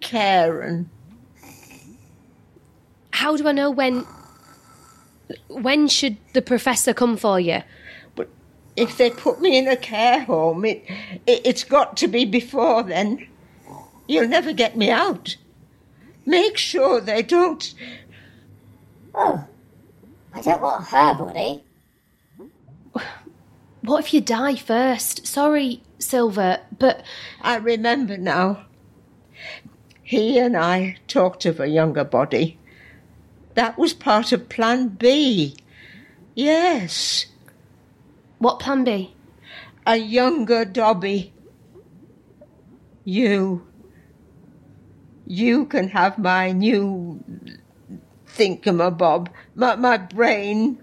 [0.00, 0.88] Karen.
[3.10, 4.06] How do I know when.
[5.48, 7.62] When should the professor come for you?
[8.76, 10.84] But if they put me in a care home, it,
[11.26, 13.26] it, it's got to be before then.
[14.06, 15.36] You'll never get me out.
[16.24, 17.74] Make sure they don't.
[19.14, 19.46] Oh,
[20.34, 21.62] I don't want her body.
[23.82, 25.26] What if you die first?
[25.26, 27.02] Sorry, Silver, but
[27.40, 28.66] I remember now.
[30.02, 32.58] He and I talked of a younger body.
[33.54, 35.56] That was part of Plan B.
[36.34, 37.26] Yes,
[38.38, 39.16] what plan B?
[39.86, 41.32] a younger Dobby.
[43.04, 43.66] You.
[45.26, 47.22] You can have my new
[48.28, 50.82] thinkamabob, my, my brain.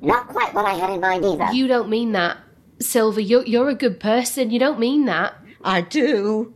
[0.00, 1.52] Not quite what I had in mind either.
[1.52, 2.38] You don't mean that.
[2.80, 4.50] Silver, you're, you're a good person.
[4.50, 5.34] You don't mean that.
[5.62, 6.54] I do.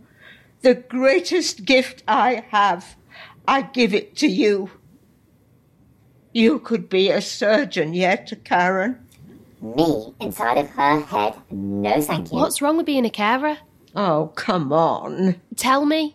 [0.62, 2.96] The greatest gift I have,
[3.46, 4.70] I give it to you.
[6.32, 9.03] You could be a surgeon yet, Karen.
[9.64, 11.34] Me inside of her head?
[11.50, 12.38] No, thank you.
[12.38, 13.56] What's wrong with being a carer?
[13.96, 15.40] Oh, come on.
[15.56, 16.14] Tell me.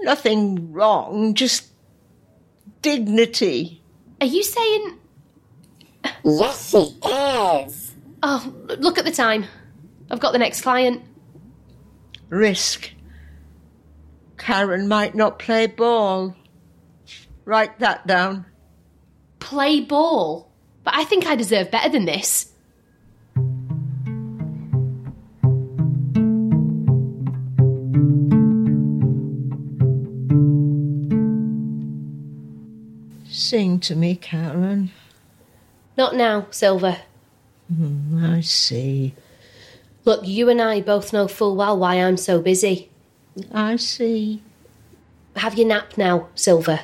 [0.00, 1.68] Nothing wrong, just
[2.82, 3.80] dignity.
[4.20, 4.98] Are you saying.
[6.24, 7.94] Yes, she is.
[8.24, 9.44] Oh, look at the time.
[10.10, 11.02] I've got the next client.
[12.28, 12.90] Risk.
[14.36, 16.34] Karen might not play ball.
[17.44, 18.46] Write that down.
[19.38, 20.51] Play ball.
[20.84, 22.52] But I think I deserve better than this.
[33.28, 34.90] Sing to me, Karen.
[35.96, 36.98] Not now, Silver.
[37.68, 39.14] Hmm, I see.
[40.04, 42.90] Look, you and I both know full well why I'm so busy.
[43.52, 44.42] I see.
[45.36, 46.80] Have your nap now, Silver.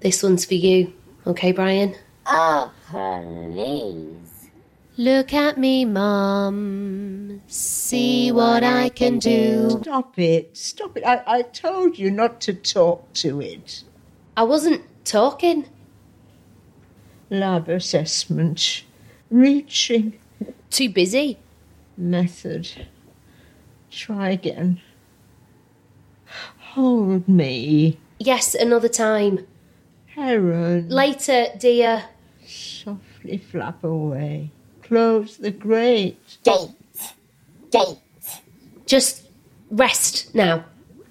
[0.00, 0.92] This one's for you,
[1.26, 1.94] okay, Brian?
[2.28, 4.50] Oh, please.
[4.96, 7.42] Look at me, Mum.
[7.46, 9.78] See what I can do.
[9.82, 10.56] Stop it.
[10.56, 11.04] Stop it.
[11.04, 13.84] I, I told you not to talk to it.
[14.36, 15.68] I wasn't talking.
[17.30, 18.84] Lab assessment.
[19.30, 20.18] Reaching.
[20.70, 21.38] Too busy.
[21.96, 22.86] Method.
[23.90, 24.80] Try again.
[26.72, 27.98] Hold me.
[28.18, 29.46] Yes, another time.
[30.06, 30.88] Heron.
[30.88, 32.04] Later, dear.
[32.46, 34.50] Softly flap away.
[34.82, 36.38] Close the grate.
[36.44, 36.70] Gate.
[37.72, 37.98] Gate.
[38.86, 39.26] Just
[39.70, 40.64] rest now.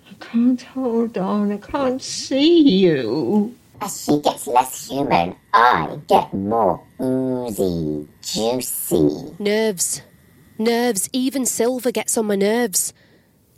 [0.10, 1.52] I can't hold on.
[1.52, 3.54] I can't see you.
[3.82, 9.36] As she gets less human, I get more oozy, juicy.
[9.38, 10.02] Nerves.
[10.58, 11.10] Nerves.
[11.12, 12.94] Even Silver gets on my nerves.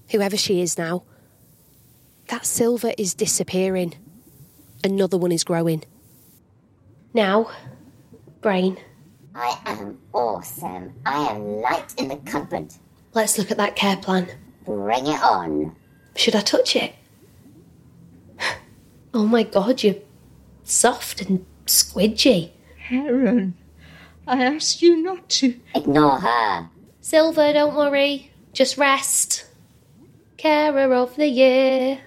[0.09, 1.03] Whoever she is now.
[2.29, 3.93] That Silver is disappearing.
[4.83, 5.83] Another one is growing.
[7.17, 7.49] Now,
[8.41, 8.77] Brain,
[9.33, 10.93] I am awesome.
[11.03, 12.71] I am light in the cupboard.
[13.15, 14.27] let's look at that care plan.
[14.65, 15.75] Bring it on.
[16.15, 16.93] Should I touch it?
[19.15, 19.95] Oh my god, you're
[20.63, 22.51] soft and squidgy.
[22.77, 23.55] Heron.
[24.27, 25.59] I asked you not to.
[25.73, 26.69] Ignore her.
[27.01, 28.29] Silver, don't worry.
[28.53, 29.47] Just rest.
[30.37, 32.01] Carer of the year.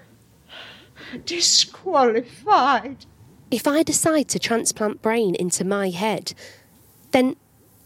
[1.25, 3.05] Disqualified.
[3.51, 6.33] If I decide to transplant brain into my head,
[7.11, 7.35] then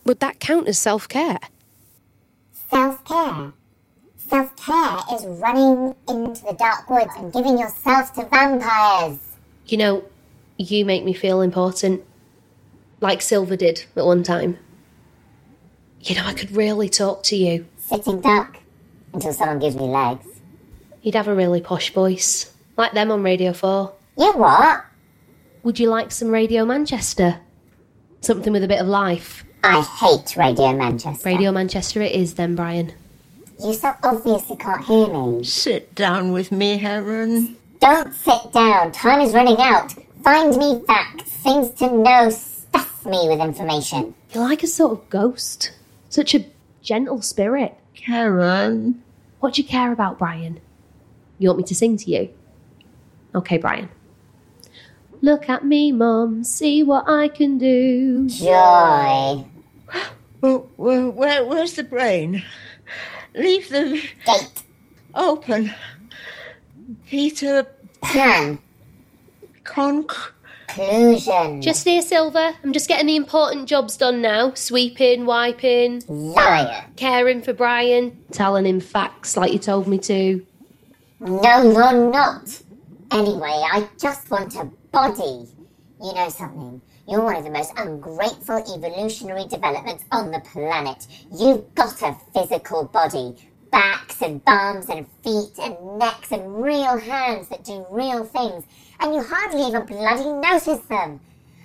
[0.05, 1.39] would that count as self care?
[2.69, 3.51] Self care.
[4.15, 9.17] Self care is running into the dark woods and giving yourself to vampires.
[9.65, 10.03] You know,
[10.57, 12.03] you make me feel important.
[13.01, 14.59] Like Silver did at one time.
[16.01, 17.65] You know, I could really talk to you.
[17.77, 18.57] Sitting duck
[19.13, 20.27] until someone gives me legs.
[21.01, 22.53] You'd have a really posh voice.
[22.77, 23.93] Like them on Radio 4.
[24.17, 24.85] You what?
[25.65, 27.39] Would you like some Radio Manchester?
[28.21, 29.43] Something with a bit of life.
[29.63, 31.27] I hate Radio Manchester.
[31.27, 32.93] Radio Manchester it is then, Brian.
[33.59, 35.43] You so obviously can't hear me.
[35.43, 37.57] Sit down with me, Heron.
[37.79, 38.91] Don't sit down.
[38.91, 39.91] Time is running out.
[40.23, 44.13] Find me facts, things to know, stuff me with information.
[44.33, 45.71] You're like a sort of ghost.
[46.09, 46.45] Such a
[46.83, 47.75] gentle spirit.
[47.95, 49.01] Karen.
[49.39, 50.59] What do you care about, Brian?
[51.39, 52.29] You want me to sing to you?
[53.33, 53.89] Okay, Brian.
[55.25, 58.27] Look at me, Mum, see what I can do.
[58.29, 59.43] Joy.
[60.39, 62.43] Well, well, where, where's the brain?
[63.33, 64.63] Leave the Gate.
[65.15, 65.73] open.
[67.07, 67.65] Peter
[68.03, 68.59] Pan.
[69.63, 70.11] Conk.
[70.67, 71.59] Conclusion.
[71.63, 72.53] Just here, Silver.
[72.63, 74.53] I'm just getting the important jobs done now.
[74.53, 76.85] Sweeping, wiping, Liar.
[76.97, 80.45] caring for Brian, telling him facts like you told me to.
[81.19, 82.61] No, you're not.
[83.15, 85.47] Anyway, I just want a body.
[86.03, 86.81] You know something?
[87.07, 91.07] You're one of the most ungrateful evolutionary developments on the planet.
[91.33, 93.37] You've got a physical body.
[93.71, 98.65] Backs and bums and feet and necks and real hands that do real things.
[98.99, 101.21] And you hardly even bloody notice them.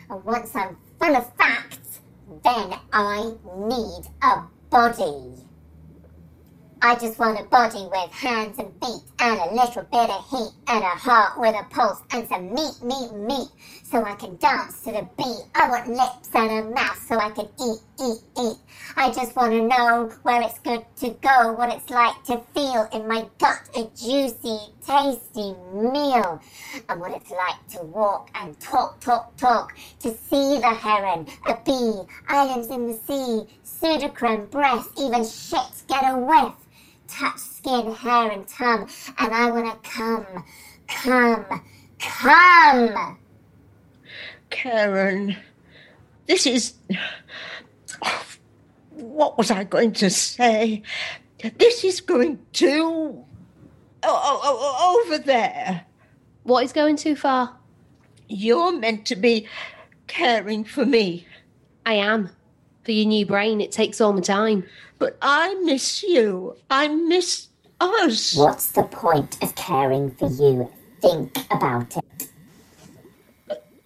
[0.08, 1.98] And once I'm full of facts,
[2.44, 5.49] then I need a body.
[6.82, 10.50] I just want a body with hands and feet and a little bit of heat
[10.66, 13.48] and a heart with a pulse and some meat, meat, meat
[13.84, 15.44] so I can dance to the beat.
[15.54, 18.56] I want lips and a mouth so I can eat, eat, eat.
[18.96, 22.88] I just want to know where it's good to go, what it's like to feel
[22.94, 26.40] in my gut a juicy, tasty meal,
[26.88, 31.58] and what it's like to walk and talk, talk, talk, to see the heron, a
[31.62, 36.54] bee, islands in the sea, pseudochrome breath, even shit get a whiff
[37.10, 38.88] touch skin, hair, and tongue,
[39.18, 40.44] and I want to come,
[40.88, 41.62] come,
[41.98, 43.18] come.
[44.50, 45.36] Karen.
[46.26, 46.74] This is.
[48.02, 48.24] Oh,
[48.90, 50.82] what was I going to say?
[51.56, 53.24] This is going to.
[54.02, 55.86] Oh, oh, oh, over there.
[56.42, 57.56] What is going too far?
[58.28, 59.48] You're meant to be
[60.06, 61.26] caring for me,
[61.84, 62.30] I am.
[62.84, 64.64] For your new brain, it takes all my time.
[64.98, 66.56] but I miss you.
[66.70, 67.48] I miss
[67.80, 68.36] us.
[68.36, 70.70] What's the point of caring for you?
[71.00, 72.28] Think about it.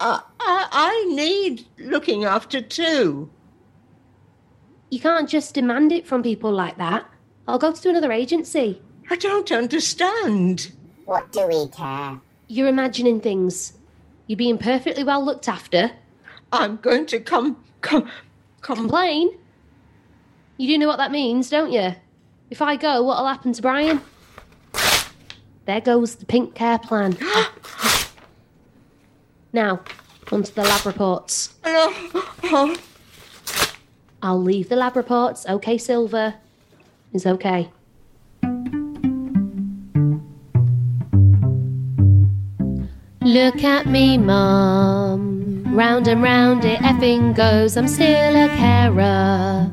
[0.01, 3.31] I, I, I need looking after too.
[4.91, 7.07] You can't just demand it from people like that.
[7.47, 8.83] I'll go to another agency.
[9.11, 10.73] I don't understand.
[11.05, 12.21] What do we care?
[12.49, 13.75] You're imagining things.
[14.27, 15.91] You're being perfectly well looked after.
[16.53, 18.11] I'm going to come, come, come.
[18.65, 19.29] Complain?
[20.57, 21.95] You do know what that means, don't you?
[22.49, 24.01] If I go, what'll happen to Brian?
[25.67, 27.15] There goes the pink care plan.
[29.53, 29.83] now,
[30.33, 31.53] onto the lab reports.
[34.23, 35.45] I'll leave the lab reports.
[35.47, 36.37] Okay, Silver.
[37.13, 37.71] Is okay.
[43.21, 45.64] Look at me, Mum.
[45.75, 47.77] Round and round it effing goes.
[47.77, 49.69] I'm still a carer.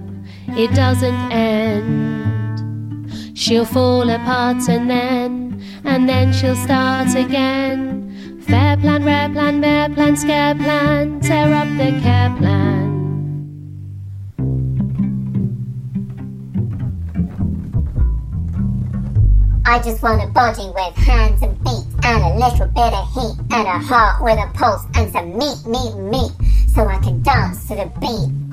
[0.58, 3.14] It doesn't end.
[3.38, 8.42] She'll fall apart and then, and then she'll start again.
[8.48, 11.20] Fair plan, rare plan, bear plan, scare plan.
[11.20, 12.91] Tear up the care plan.
[19.72, 23.40] I just want a body with hands and feet and a little bit of heat
[23.56, 26.32] and a heart with a pulse and some meat, meat, meat
[26.68, 28.51] so I can dance to the beat.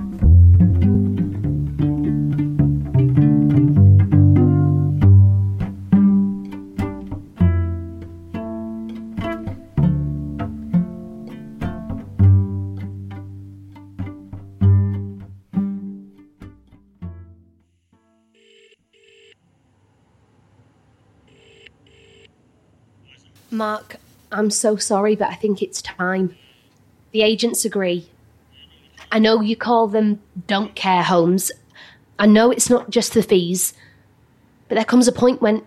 [23.51, 23.97] Mark,
[24.31, 26.37] I'm so sorry, but I think it's time.
[27.13, 28.09] The agents agree.
[29.11, 31.51] I know you call them don't care homes.
[32.19, 33.73] I know it's not just the fees.
[34.69, 35.65] But there comes a point when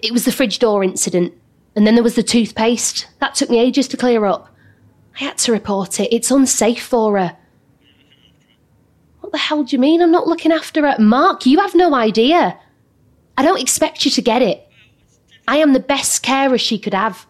[0.00, 1.32] it was the fridge door incident,
[1.74, 3.08] and then there was the toothpaste.
[3.20, 4.54] That took me ages to clear up.
[5.18, 6.14] I had to report it.
[6.14, 7.36] It's unsafe for her.
[9.20, 10.98] What the hell do you mean I'm not looking after her?
[10.98, 12.58] Mark, you have no idea.
[13.38, 14.65] I don't expect you to get it.
[15.48, 17.26] I am the best carer she could have.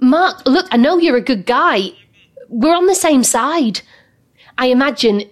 [0.00, 1.90] Mark, look, I know you're a good guy.
[2.48, 3.82] We're on the same side.
[4.56, 5.22] I imagine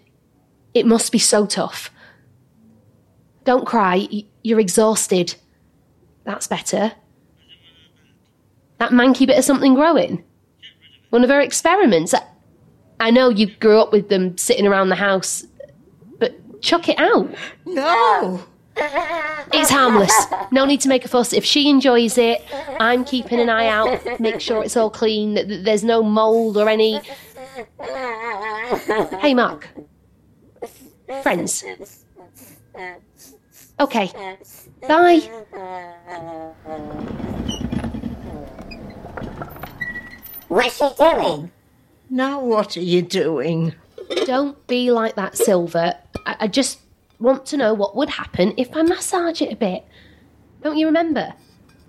[0.75, 1.91] it must be so tough.
[3.45, 4.07] Don't cry.
[4.43, 5.35] You're exhausted.
[6.25, 6.93] That's better.
[8.79, 10.23] That manky bit of something growing?
[11.11, 12.15] One of her experiments?
[13.01, 15.45] I- know you grew up with them sitting around the house,
[16.19, 17.31] but chuck it out.
[17.65, 18.45] No.
[19.53, 20.13] It's harmless.
[20.51, 21.33] No need to make a fuss.
[21.33, 22.45] If she enjoys it,
[22.79, 26.57] I'm keeping an eye out, make sure it's all clean, that that there's no mould
[26.57, 27.01] or any.
[29.21, 29.69] Hey, Mark.
[31.23, 31.65] Friends.
[33.81, 34.13] Okay.
[34.87, 35.21] Bye.
[40.49, 41.51] What's she doing?
[42.11, 43.75] Now what are you doing?
[44.25, 45.95] Don't be like that, Silver.
[46.25, 46.81] I, I just
[47.19, 49.85] want to know what would happen if I massage it a bit.
[50.63, 51.35] Don't you remember?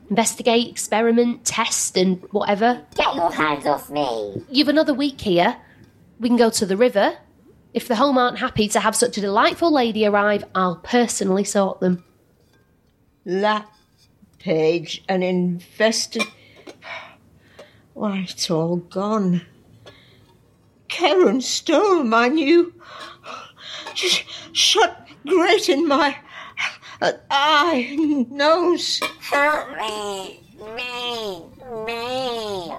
[0.09, 2.85] Investigate, experiment, test, and whatever.
[2.95, 4.43] Get your hands off me.
[4.49, 5.57] You've another week here.
[6.19, 7.17] We can go to the river.
[7.73, 11.79] If the home aren't happy to have such a delightful lady arrive, I'll personally sort
[11.79, 12.03] them.
[13.25, 13.65] La
[14.39, 16.23] page and invested.
[17.93, 19.45] Why, it's all gone.
[20.87, 22.73] Karen stole my new.
[23.93, 24.23] Just
[24.53, 26.17] shut great in my
[27.01, 27.95] uh, eye,
[28.29, 28.99] nose.
[29.19, 30.39] Help me.
[30.75, 31.43] Me.
[31.85, 32.73] Me.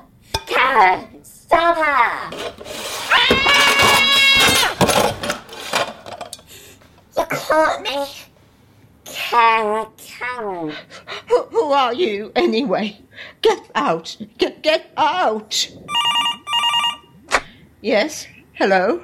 [0.47, 2.31] Karen, stop her.
[7.17, 8.07] You caught me.
[9.05, 10.75] Karen, Karen.
[11.29, 12.99] Who, who are you, anyway?
[13.43, 14.17] Get out!
[14.39, 15.71] Get, get out!
[17.81, 18.27] Yes?
[18.55, 19.03] Hello?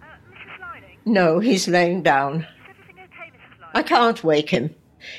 [0.00, 1.06] Mrs.
[1.06, 2.40] No, he's laying down.
[2.40, 2.46] is
[2.78, 3.60] everything okay, Mrs.
[3.60, 3.61] Lining?
[3.74, 4.74] I can't wake him.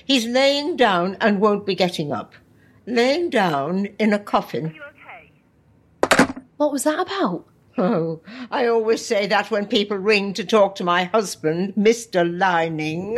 [0.05, 2.33] He's laying down and won't be getting up.
[2.85, 4.67] Laying down in a coffin.
[4.67, 4.81] Are you
[6.11, 6.33] okay?
[6.57, 7.45] What was that about?
[7.77, 12.23] Oh, I always say that when people ring to talk to my husband, Mr.
[12.37, 13.17] Lining.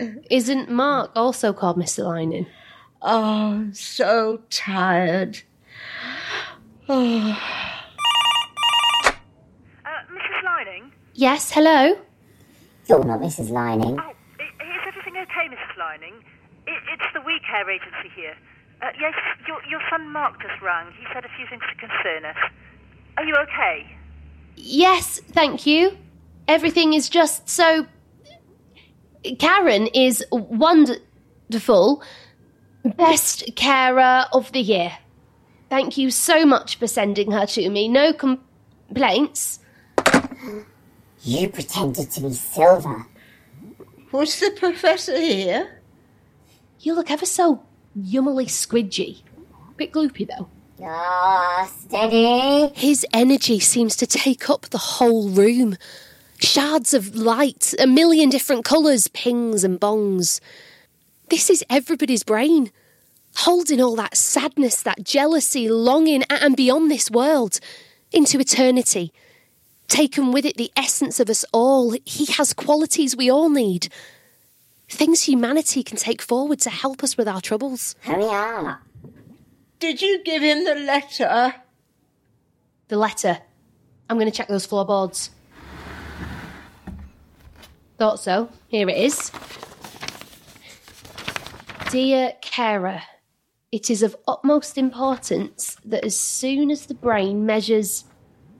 [0.30, 2.04] Isn't Mark also called Mr.
[2.04, 2.46] Lining?
[3.02, 5.40] oh, so tired.
[6.88, 7.36] Oh,
[9.84, 10.42] Uh, Mrs.
[10.44, 10.92] Lining?
[11.20, 11.98] Yes, hello?
[12.88, 13.50] You're not Mrs.
[13.50, 14.00] Lining.
[14.00, 14.10] Oh,
[14.40, 15.76] is everything okay, Mrs.
[15.76, 16.14] Lining?
[16.66, 18.34] I it's the We Care agency here.
[18.80, 19.12] Uh, yes,
[19.46, 20.86] your, your son Mark just rang.
[20.98, 22.38] He said a few things to concern us.
[23.18, 23.94] Are you okay?
[24.56, 25.94] Yes, thank you.
[26.48, 27.84] Everything is just so.
[29.38, 32.02] Karen is wonderful.
[32.96, 34.96] Best carer of the year.
[35.68, 37.88] Thank you so much for sending her to me.
[37.88, 39.58] No complaints.
[41.22, 43.06] You pretended to be Silver.
[44.12, 45.80] was the professor here?
[46.80, 47.62] You look ever so
[47.98, 49.22] yummily squidgy.
[49.76, 50.48] Bit gloopy though.
[50.82, 52.72] Ah, steady.
[52.74, 55.76] His energy seems to take up the whole room.
[56.38, 60.40] Shards of light, a million different colours, pings and bongs.
[61.28, 62.70] This is everybody's brain,
[63.36, 67.60] holding all that sadness, that jealousy, longing, a- and beyond this world
[68.10, 69.12] into eternity.
[69.90, 71.96] Taken with it the essence of us all.
[72.06, 73.88] He has qualities we all need.
[74.88, 77.96] Things humanity can take forward to help us with our troubles.
[78.02, 78.80] Hurry up.
[79.80, 81.54] Did you give him the letter?
[82.86, 83.38] The letter.
[84.08, 85.30] I'm going to check those floorboards.
[87.98, 88.48] Thought so.
[88.68, 89.32] Here it is.
[91.90, 93.02] Dear carer,
[93.72, 98.04] it is of utmost importance that as soon as the brain measures.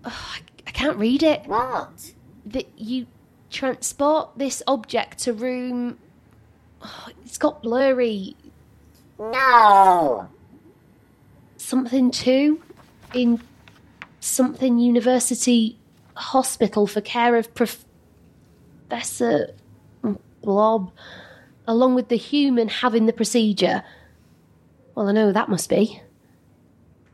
[0.05, 0.40] Oh, I,
[0.70, 1.42] I can't read it.
[1.47, 2.12] What?
[2.47, 3.09] That you
[3.51, 5.98] transport this object to room.
[6.80, 8.36] Oh, it's got blurry.
[9.18, 10.28] No.
[11.56, 12.62] Something two
[13.12, 13.42] in
[14.20, 15.76] something university
[16.14, 19.52] hospital for care of Professor
[20.40, 20.92] Blob,
[21.66, 23.82] along with the human having the procedure.
[24.94, 26.01] Well, I know that must be.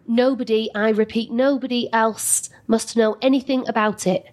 [0.08, 4.24] Nobody, I repeat, nobody else must know anything about it.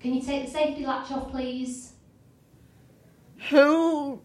[0.00, 1.92] Can you take the safety latch off, please?
[3.50, 4.20] Who?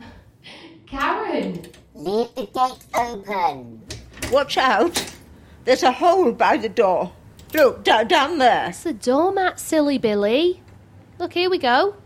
[0.86, 1.64] Karen!
[1.94, 3.82] Leave the gate open.
[4.32, 5.12] Watch out.
[5.64, 7.12] There's a hole by the door.
[7.54, 8.68] Look, da- down there.
[8.68, 10.62] It's the doormat, silly Billy.
[11.18, 11.96] Look, here we go.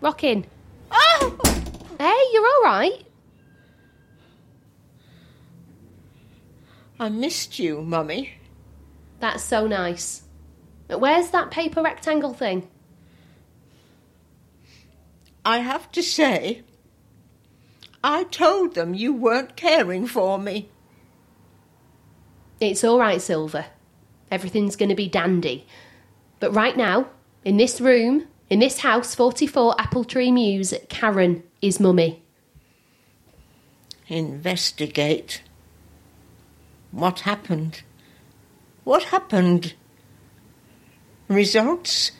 [0.00, 0.46] Rocking.
[0.90, 1.36] Oh!
[1.98, 3.04] Hey, you're all right.
[7.00, 8.34] I missed you, Mummy.
[9.18, 10.22] That's so nice.
[10.86, 12.68] But where's that paper rectangle thing?
[15.44, 16.62] I have to say,
[18.02, 20.68] I told them you weren't caring for me.
[22.60, 23.66] It's all right, Silver.
[24.30, 25.66] Everything's going to be dandy.
[26.38, 27.08] But right now,
[27.44, 32.22] in this room, In this house, 44 Apple Tree Mews, Karen is mummy.
[34.06, 35.42] Investigate.
[36.92, 37.82] What happened?
[38.84, 39.74] What happened?
[41.26, 42.12] Results?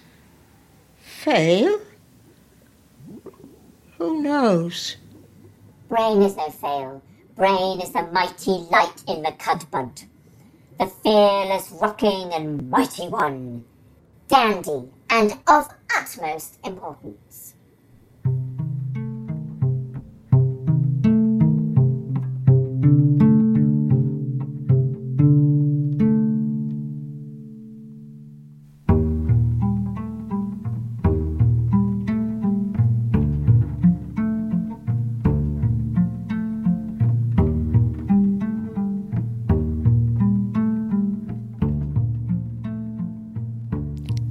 [0.98, 1.80] Fail?
[3.98, 4.96] Who knows?
[5.88, 7.02] Brain is no fail.
[7.36, 10.06] Brain is the mighty light in the cudbud.
[10.80, 13.64] The fearless, rocking, and mighty one.
[14.26, 17.45] Dandy, and of utmost importance.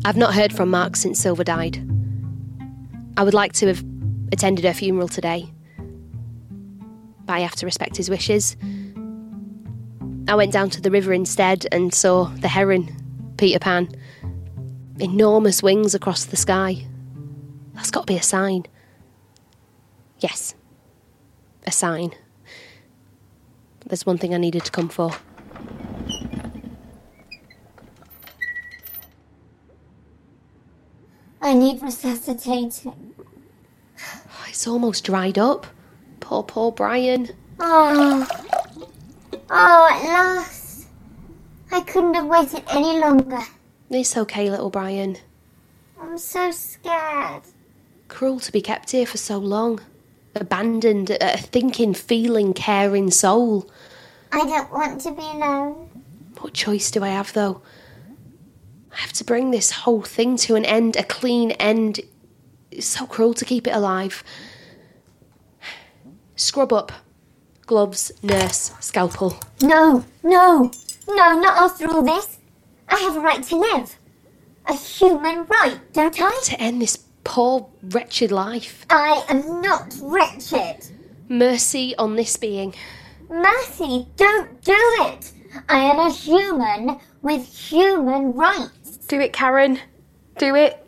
[0.06, 1.78] I've not heard from Mark since Silver died.
[3.18, 3.84] I would like to have
[4.32, 5.52] attended her funeral today,
[7.26, 8.56] but I have to respect his wishes.
[10.28, 12.96] I went down to the river instead and saw the heron,
[13.38, 13.90] Peter Pan.
[15.00, 16.86] Enormous wings across the sky.
[17.74, 18.68] That's got to be a sign.
[20.20, 20.54] Yes,
[21.66, 22.14] a sign.
[23.88, 25.14] There's one thing I needed to come for.
[31.46, 33.14] I need resuscitating.
[34.50, 35.68] It's almost dried up.
[36.20, 37.30] Poor, poor Brian.
[37.60, 38.28] Oh.
[39.50, 40.88] Oh, at last.
[41.72, 43.42] I couldn't have waited any longer.
[43.92, 45.18] It's okay, little Brian.
[46.02, 47.44] I'm so scared.
[48.08, 49.82] Cruel to be kept here for so long.
[50.34, 53.70] Abandoned, a thinking, feeling, caring soul.
[54.32, 55.90] I don't want to be alone.
[56.40, 57.62] What choice do I have, though?
[58.96, 62.00] I have to bring this whole thing to an end, a clean end.
[62.72, 64.24] It's so cruel to keep it alive.
[66.36, 66.92] Scrub up.
[67.66, 69.38] Gloves, nurse, scalpel.
[69.62, 70.72] No, no,
[71.08, 72.38] no, not after all this.
[72.88, 73.98] I have a right to live.
[74.68, 76.42] A human right, don't I?
[76.46, 78.86] To end this poor, wretched life.
[78.90, 80.88] I am not wretched.
[81.28, 82.74] Mercy on this being.
[83.30, 85.32] Mercy, don't do it.
[85.68, 88.85] I am a human with human rights.
[89.08, 89.80] Do it, Karen.
[90.38, 90.86] Do it.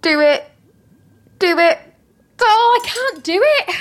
[0.00, 0.50] Do it.
[1.38, 1.78] Do it.
[2.40, 3.76] Oh, I can't do it.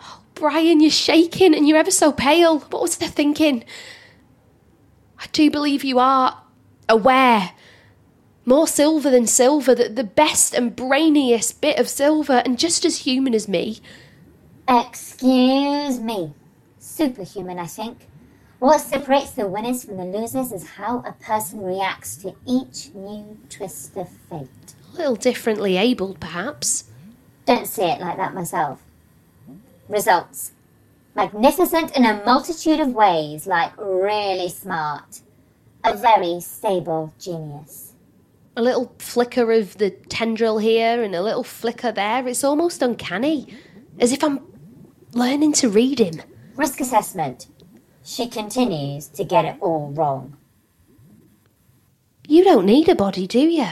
[0.00, 2.60] Oh, Brian, you're shaking and you're ever so pale.
[2.60, 3.64] What was the thinking?
[5.18, 6.42] I do believe you are
[6.88, 7.52] aware.
[8.44, 12.98] More silver than silver, the, the best and brainiest bit of silver, and just as
[12.98, 13.80] human as me.
[14.68, 16.32] Excuse me.
[16.78, 18.06] Superhuman, I think.
[18.58, 23.38] What separates the winners from the losers is how a person reacts to each new
[23.50, 24.74] twist of fate.
[24.94, 26.84] A little differently abled, perhaps.
[27.44, 28.82] Don't see it like that myself.
[29.90, 30.52] Results.
[31.14, 35.20] Magnificent in a multitude of ways, like really smart.
[35.84, 37.92] A very stable genius.
[38.56, 42.26] A little flicker of the tendril here and a little flicker there.
[42.26, 43.54] It's almost uncanny.
[44.00, 44.40] As if I'm
[45.12, 46.22] learning to read him.
[46.56, 47.48] Risk assessment.
[48.06, 50.36] She continues to get it all wrong.
[52.28, 53.66] You don't need a body, do you?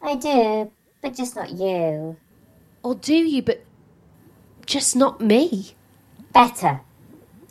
[0.00, 0.70] I do,
[1.02, 2.16] but just not you.
[2.84, 3.64] Or do you, but
[4.64, 5.72] just not me?
[6.32, 6.82] Better.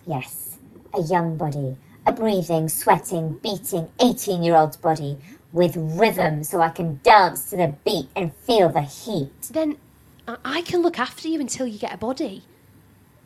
[0.07, 0.57] Yes.
[0.93, 1.75] A young body.
[2.07, 5.17] A breathing, sweating, beating 18 year old's body
[5.51, 9.41] with rhythm so I can dance to the beat and feel the heat.
[9.51, 9.77] Then
[10.25, 12.43] I- I can look after you until you get a body.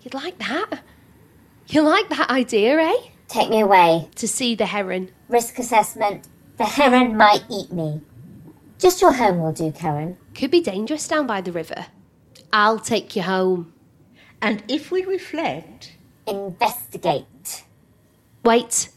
[0.01, 0.81] You'd like that?
[1.67, 2.97] You like that idea, eh?
[3.27, 4.09] Take me away.
[4.15, 5.11] To see the heron.
[5.29, 6.27] Risk assessment.
[6.57, 8.01] The heron might eat me.
[8.77, 10.17] Just your home will do, Karen.
[10.35, 11.87] Could be dangerous down by the river.
[12.51, 13.73] I'll take you home.
[14.41, 15.95] And if we reflect
[16.27, 17.63] Investigate.
[18.45, 18.89] Wait.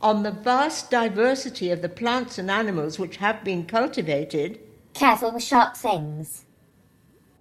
[0.00, 4.58] on the vast diversity of the plants and animals which have been cultivated,
[4.94, 6.44] Careful with sharp things.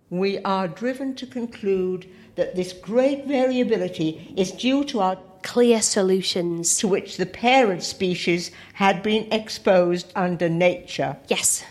[0.10, 6.78] we are driven to conclude that this great variability is due to our Clear solutions.
[6.78, 11.18] to which the parent species had been exposed under nature.
[11.28, 11.64] Yes.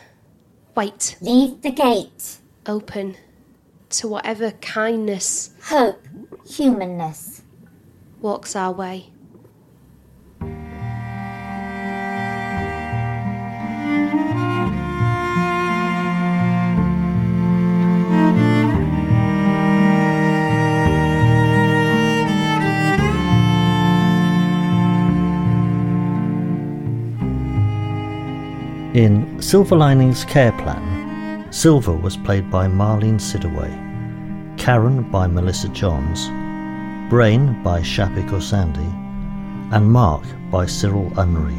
[0.75, 1.17] Wait.
[1.21, 2.39] Leave the gate.
[2.67, 3.17] Open
[3.91, 6.05] to whatever kindness Hope.
[6.49, 7.43] Humanness.
[8.21, 9.11] walks our way.
[28.95, 33.71] In Silver Linings Care Plan, Silver was played by Marlene Sidaway,
[34.59, 36.27] Karen by Melissa Johns,
[37.09, 38.91] Brain by Shapik Osandi,
[39.73, 41.55] and Mark by Cyril Nri.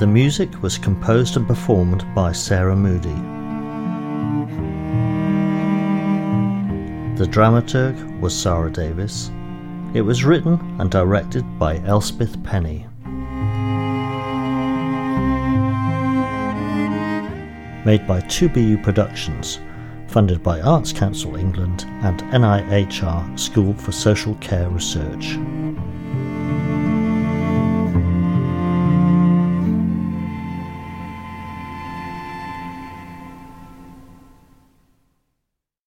[0.00, 3.14] The music was composed and performed by Sarah Moody.
[7.18, 9.30] The dramaturg was Sarah Davis.
[9.94, 12.84] It was written and directed by Elspeth Penny.
[17.86, 19.60] Made by 2BU Productions,
[20.08, 25.36] funded by Arts Council England and NIHR School for Social Care Research.